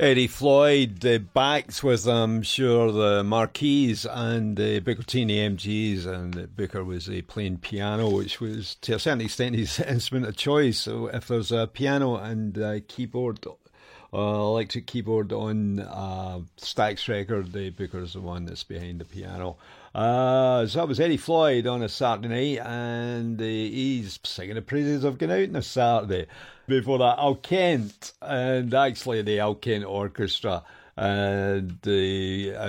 [0.05, 5.31] Eddie Floyd uh, backs with, I'm sure, the Mar-Keys and the uh, Booker T and
[5.31, 9.79] the MGs, and Booker was uh, playing piano, which was to a certain extent his
[9.79, 10.81] instrument of choice.
[10.81, 17.51] So if there's a piano and a keyboard, uh, electric keyboard on uh, Stax record,
[17.51, 19.57] the Booker's the one that's behind the piano.
[19.95, 24.61] Uh, so that was Eddie Floyd on a Saturday night, and uh, he's singing the
[24.61, 26.25] praises of out on a Saturday.
[26.67, 30.63] Before that, Al Kent, and actually the Al Kent Orchestra,
[30.97, 31.89] and uh,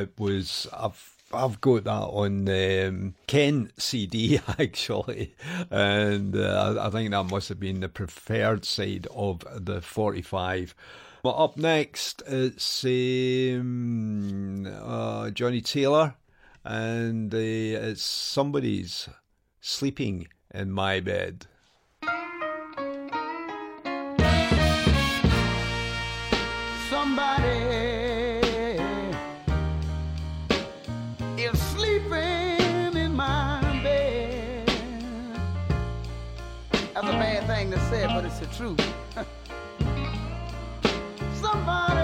[0.03, 5.35] it was I've I've got that on um, Ken CD actually,
[5.69, 10.77] and uh, I think that must have been the preferred side of the forty-five.
[11.25, 16.15] But up next, it's um, uh, Johnnie Taylor
[16.67, 19.09] and uh, it's somebody's
[19.61, 21.47] sleeping in my bed.
[26.91, 27.47] Somebody
[31.39, 34.67] is sleeping in my bed.
[36.73, 38.81] That's a bad thing to say, but it's the truth.
[41.41, 41.96] somebody.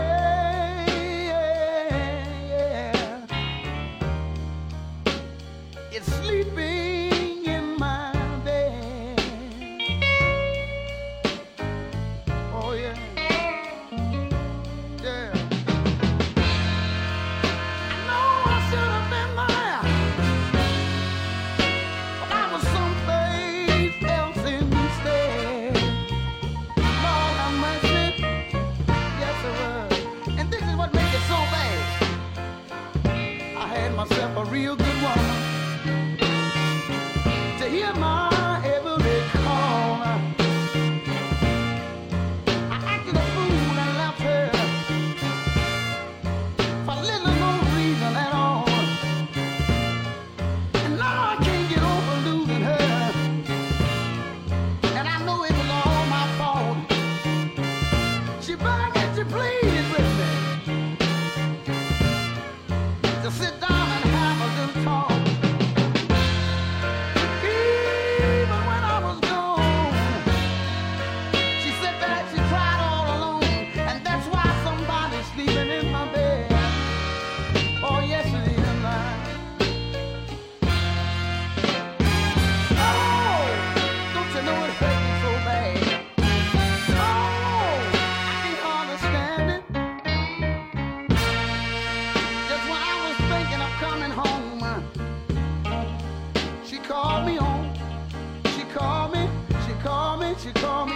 [100.54, 100.72] Come.
[100.82, 100.91] called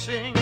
[0.00, 0.39] Sing.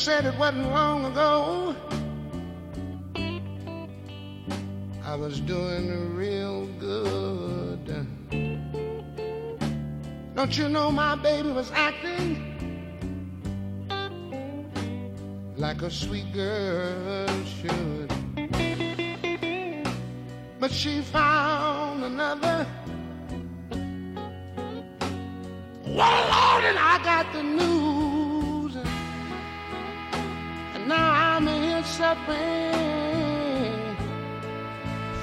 [0.00, 1.76] said it wasn't long ago.
[5.04, 7.84] I was doing real good.
[10.34, 12.30] Don't you know my baby was acting
[15.58, 18.10] like a sweet girl should?
[20.58, 22.66] But she found another.
[25.84, 27.42] Well, Lord, and I got the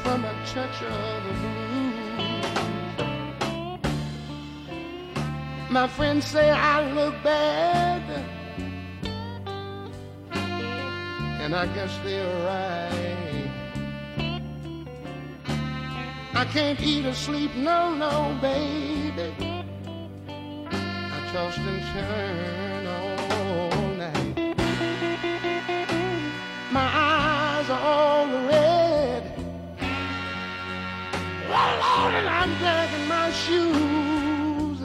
[0.03, 1.67] from a touch of the blues.
[5.69, 8.01] My friends say I look bad,
[11.41, 13.17] and I guess they're right.
[16.33, 19.33] I can't eat or sleep, no, no, baby.
[20.69, 23.66] I toss and turn on.
[32.17, 34.79] Well, I'm dragging my shoes,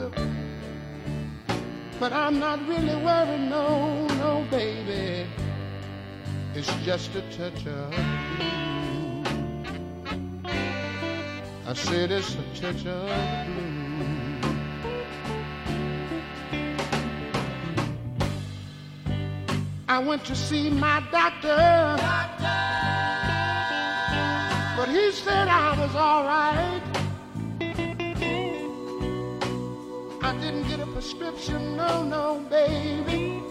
[1.99, 5.27] but I'm not really worried, no, no, baby.
[6.53, 7.89] It's just a touch of
[8.37, 9.23] blue.
[11.65, 13.09] I said it's a touch of
[13.47, 13.73] blue.
[19.87, 21.57] I went to see my doctor,
[21.97, 22.59] doctor.
[24.77, 26.72] but he said I was all right.
[30.25, 33.43] I didn't get a prescription, no, no, baby.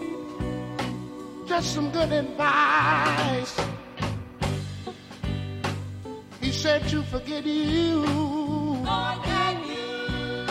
[1.47, 3.55] Just some good advice.
[6.41, 8.03] He said to forget you.
[8.03, 10.47] Forget you.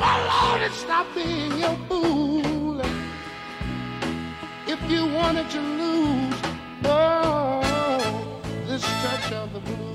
[0.00, 2.82] Oh, Lord, and stop being your fool.
[4.66, 6.40] If you wanted to lose,
[6.84, 9.87] oh, this touch of the blues.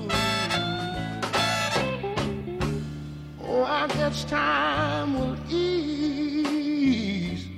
[4.14, 7.48] Guess time will ease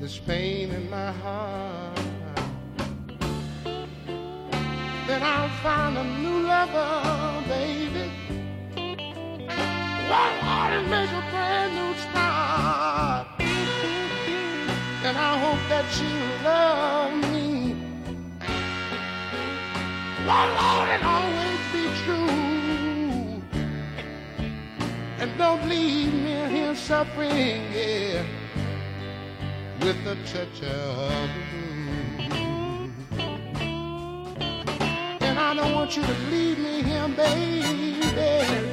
[0.00, 1.98] this pain in my heart.
[5.08, 8.08] Then I'll find a new lover, baby.
[10.20, 13.26] One heart and make a brand new start.
[15.02, 17.74] And I hope that she'll love me.
[20.24, 22.41] One Lord and always be true.
[25.22, 28.24] And don't leave me here suffering, yeah,
[29.78, 32.90] with a touch of the blues.
[35.20, 38.71] And I don't want you to leave me here, baby.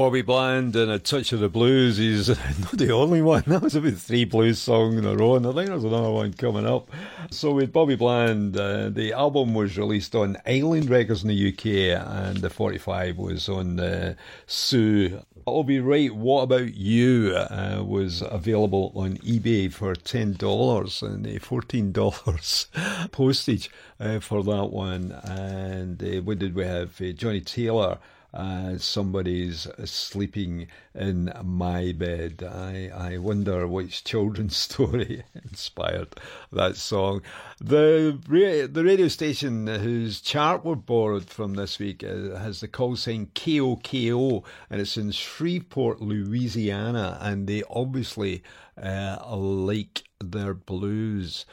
[0.00, 1.98] Bobby Bland and a touch of the blues.
[1.98, 2.28] He's
[2.60, 3.42] not the only one.
[3.46, 6.32] That was about three blues songs in a row, and I think there's another one
[6.32, 6.88] coming up.
[7.30, 12.02] So with Bobby Bland, uh, the album was released on Island Records in the UK,
[12.02, 14.14] and the 45 was on uh,
[14.46, 15.20] Sue.
[15.46, 16.14] I'll be right.
[16.14, 17.36] What about you?
[17.36, 22.68] Uh, was available on eBay for ten dollars and uh, fourteen dollars
[23.12, 25.12] postage uh, for that one.
[25.24, 26.98] And uh, what did we have?
[27.02, 27.98] Uh, Johnnie Taylor
[28.32, 32.42] uh, somebody's sleeping in my bed.
[32.42, 36.14] I, I wonder which children's story inspired
[36.52, 37.22] that song.
[37.60, 42.68] The ra- the radio station whose chart we're borrowed from this week uh, has the
[42.68, 48.42] call sign KOKO and it's in Shreveport, Louisiana, and they obviously
[48.80, 51.46] uh, like their blues.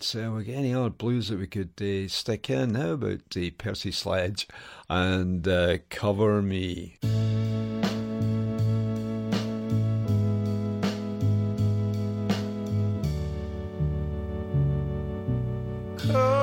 [0.00, 2.76] So we got any other blues that we could uh, stick in?
[2.76, 4.46] How about uh, Percy Sledge
[4.90, 6.98] and uh, Cover Me?
[15.98, 16.37] Cover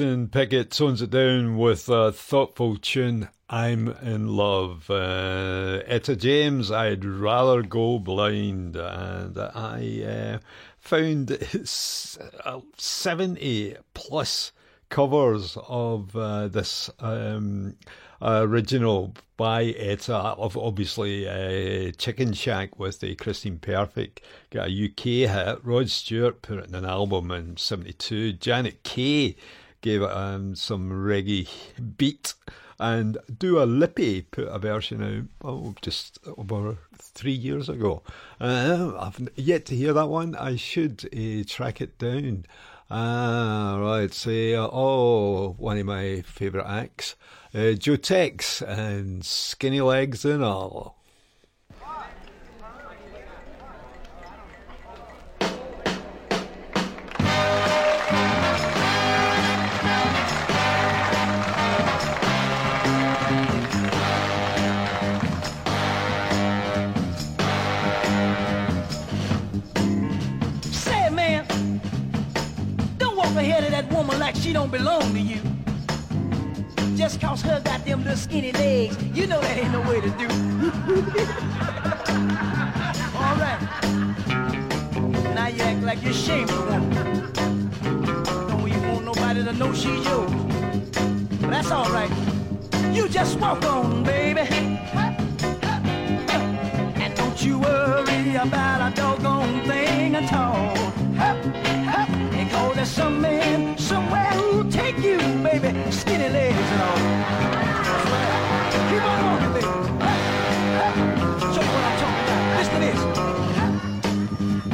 [0.00, 4.88] Wilson Pickett tones it down with a thoughtful tune, I'm in Love.
[4.88, 8.76] Uh, Etta James, I'd rather go blind.
[8.76, 10.38] And I uh,
[10.78, 14.52] found uh, 70 plus
[14.88, 17.76] covers of uh, this um,
[18.22, 20.16] original by Etta.
[20.16, 25.58] Of obviously, uh, Chicken Shack with the Christine Perfect got a UK hit.
[25.62, 28.32] Rod Stewart put it in an album in '72.
[28.32, 29.36] Janet Kay
[29.80, 31.48] gave it um, some reggae
[31.96, 32.34] beat.
[32.78, 38.02] And Dua Lipa put a version out oh, just over three years ago.
[38.40, 40.34] Uh, I've yet to hear that one.
[40.34, 42.46] I should uh, track it down.
[42.90, 44.12] Ah, right.
[44.12, 47.16] So, uh, oh, one of my favourite acts,
[47.54, 50.99] uh, Joe Tex and Skinny Legs and All.
[74.70, 75.40] Don't belong to you.
[76.96, 80.10] Just cause her got them little skinny legs, you know that ain't no way to
[80.10, 80.28] do.
[83.18, 83.58] All right.
[85.34, 86.92] Now you act like you're ashamed of woman.
[88.48, 90.30] Don't even want nobody to know she's yours.
[91.40, 92.10] That's all right.
[92.92, 94.42] You just walk on, baby.
[97.02, 100.74] And don't you worry about a doggone thing at all.
[102.30, 104.49] Because there's some man somewhere
[105.58, 105.90] baby.
[105.90, 106.96] Skinny legs and all.
[108.90, 109.66] Keep on walking, baby.
[111.40, 112.58] Show you what I'm talking about.
[112.58, 113.00] Listen to this.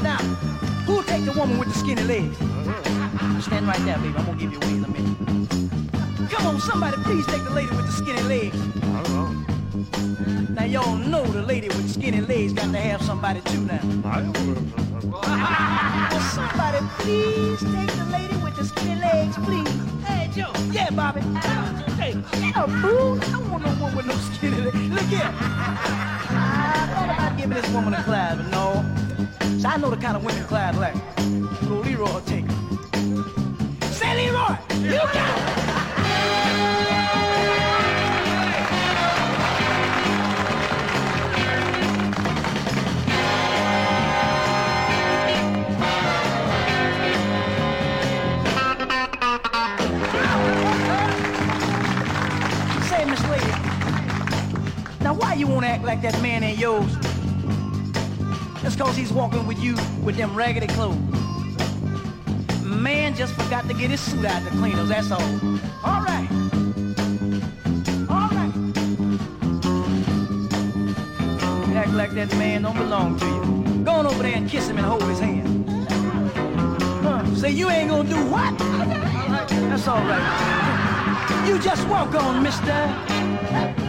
[0.03, 0.19] Now,
[0.87, 2.37] who'll take the woman with the skinny legs?
[3.45, 4.15] Stand right there, baby.
[4.17, 6.31] I'm gonna give you away in a minute.
[6.31, 8.57] Come on, somebody, please take the lady with the skinny legs.
[10.51, 13.81] Now y'all know the lady with the skinny legs got to have somebody too now.
[16.37, 19.96] Somebody please take the lady with the skinny legs, please?
[20.37, 21.23] Yeah, Bobby.
[21.97, 23.19] Hey, yeah, fool.
[23.19, 24.75] I don't want no woman with no skin in it.
[24.75, 25.23] Look here.
[25.25, 28.85] I thought about giving this woman a class, but no.
[29.59, 30.95] So I know the kind of women class like.
[31.63, 32.55] Little Leroy will take her.
[33.93, 35.39] Say, Leroy, you got
[36.91, 36.96] it.
[55.17, 56.95] Why you wanna act like that man ain't yours?
[58.63, 60.97] That's cause he's walking with you with them raggedy clothes.
[62.65, 65.23] Man just forgot to get his suit out the cleaners, that's all.
[65.85, 66.29] All right.
[68.11, 68.53] All right.
[71.77, 73.85] Act like that man don't belong to you.
[73.85, 75.69] Go on over there and kiss him and hold his hand.
[77.03, 77.35] Huh.
[77.37, 78.59] Say you ain't gonna do what?
[78.59, 81.45] That's all right.
[81.47, 83.86] You just walk on, mister.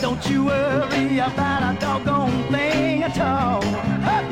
[0.00, 3.60] Don't you worry about a doggone thing at all.
[3.62, 4.24] Hup,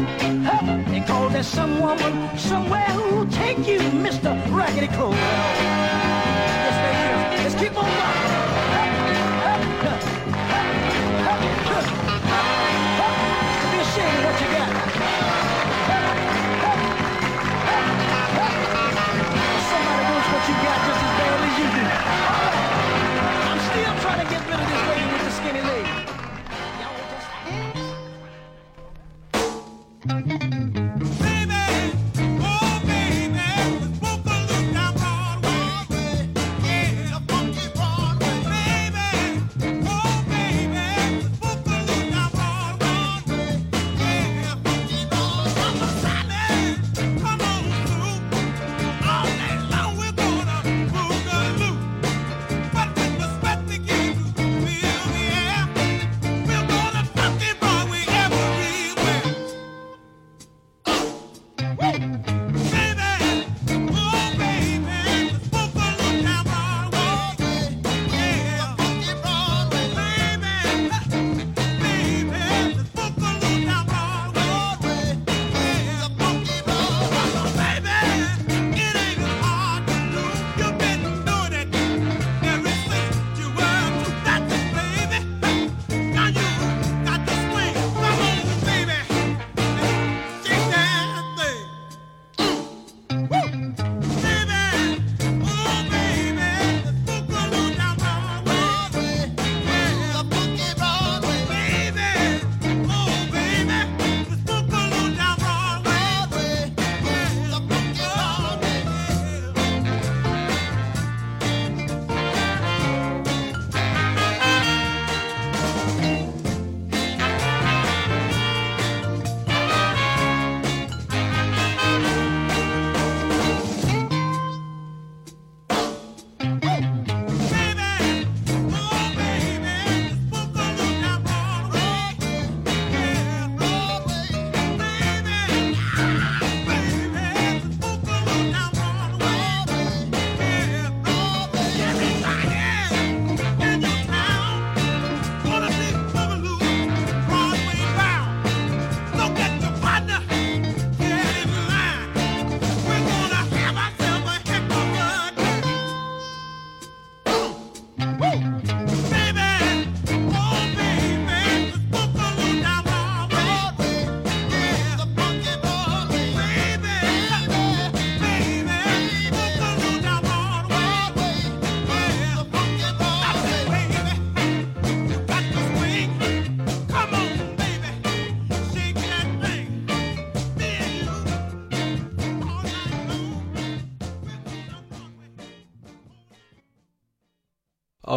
[0.44, 4.36] hup, because there's some woman somewhere who'll take you, Mr.
[4.56, 5.16] Raggedy Clothes.
[5.16, 6.76] Yes.
[7.42, 8.25] Let's keep on walking.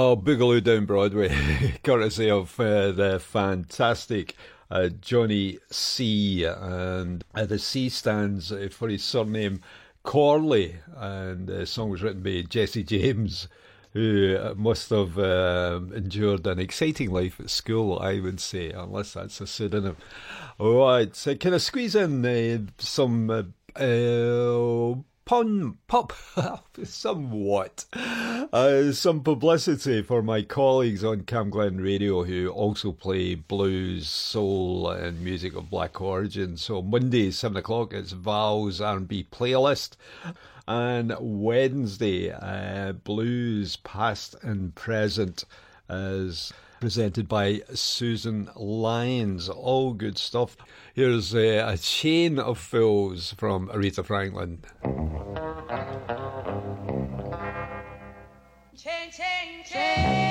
[0.10, 1.30] Oh, Boogaloo Down Broadway,
[1.84, 4.36] courtesy of uh, the fantastic
[4.72, 6.46] uh, Johnny C.
[6.46, 9.62] And uh, the C stands uh, for his surname
[10.02, 10.78] Corley.
[10.98, 13.48] And the song was written by Jesse James,
[13.94, 19.40] who must have um, endured an exciting life at school, I would say, unless that's
[19.42, 19.98] a pseudonym.
[20.58, 23.30] All right, so can I squeeze in uh, some.
[23.30, 23.44] Uh,
[23.80, 24.96] uh
[25.30, 26.12] pun pop
[26.84, 27.86] somewhat
[28.52, 34.90] uh, some publicity for my colleagues on Cam Glen Radio who also play blues, soul,
[34.90, 36.58] and music of black origin.
[36.58, 39.98] So Monday seven o'clock it's Val's R&B playlist,
[40.68, 45.46] and Wednesday uh, blues past and present
[45.88, 49.48] as presented by Susan Lyons.
[49.48, 50.58] All good stuff.
[51.00, 54.60] Here's uh, a chain of fools from Aretha Franklin.
[58.76, 60.29] Chain, chain, chain.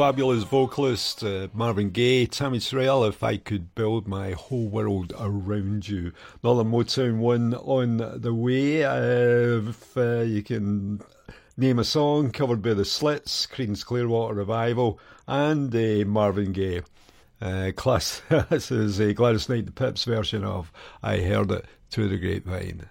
[0.00, 5.90] fabulous vocalist uh, Marvin Gaye, Tammy Terrell, If I Could Build My Whole World Around
[5.90, 6.12] You.
[6.42, 8.82] Another Motown one on the way.
[8.82, 11.02] Uh, if uh, you can
[11.58, 14.98] name a song covered by the Slits, Creedence Clearwater Revival,
[15.28, 16.80] and uh, Marvin Gaye.
[17.38, 20.72] Uh, class, this is a Gladys Knight, the Pips version of
[21.02, 22.86] I Heard It Through the Grapevine.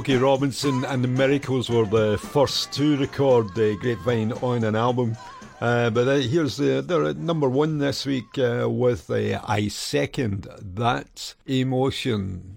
[0.00, 5.14] Smokey Robinson and the Miracles were the first to record the Grapevine on an album.
[5.60, 9.68] Uh, but uh, here's the, they're at number one this week uh, with uh, I
[9.68, 12.56] Second That Emotion.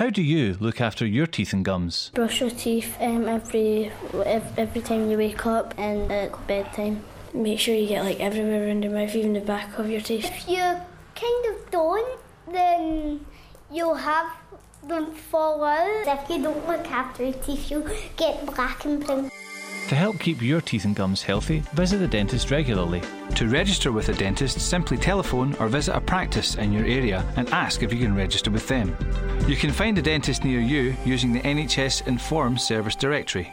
[0.00, 2.10] How do you look after your teeth and gums?
[2.14, 3.92] Brush your teeth um, every
[4.56, 7.04] every time you wake up and at bedtime.
[7.34, 10.24] Make sure you get like everywhere around your mouth, even the back of your teeth.
[10.24, 12.18] If you kind of don't,
[12.50, 13.26] then
[13.70, 14.32] you'll have
[14.82, 16.06] them fall out.
[16.06, 19.29] If you don't look after your teeth, you'll get black and brown.
[19.90, 23.02] To help keep your teeth and gums healthy, visit the dentist regularly.
[23.34, 27.50] To register with a dentist, simply telephone or visit a practice in your area and
[27.50, 28.96] ask if you can register with them.
[29.48, 33.52] You can find a dentist near you using the NHS Inform service directory.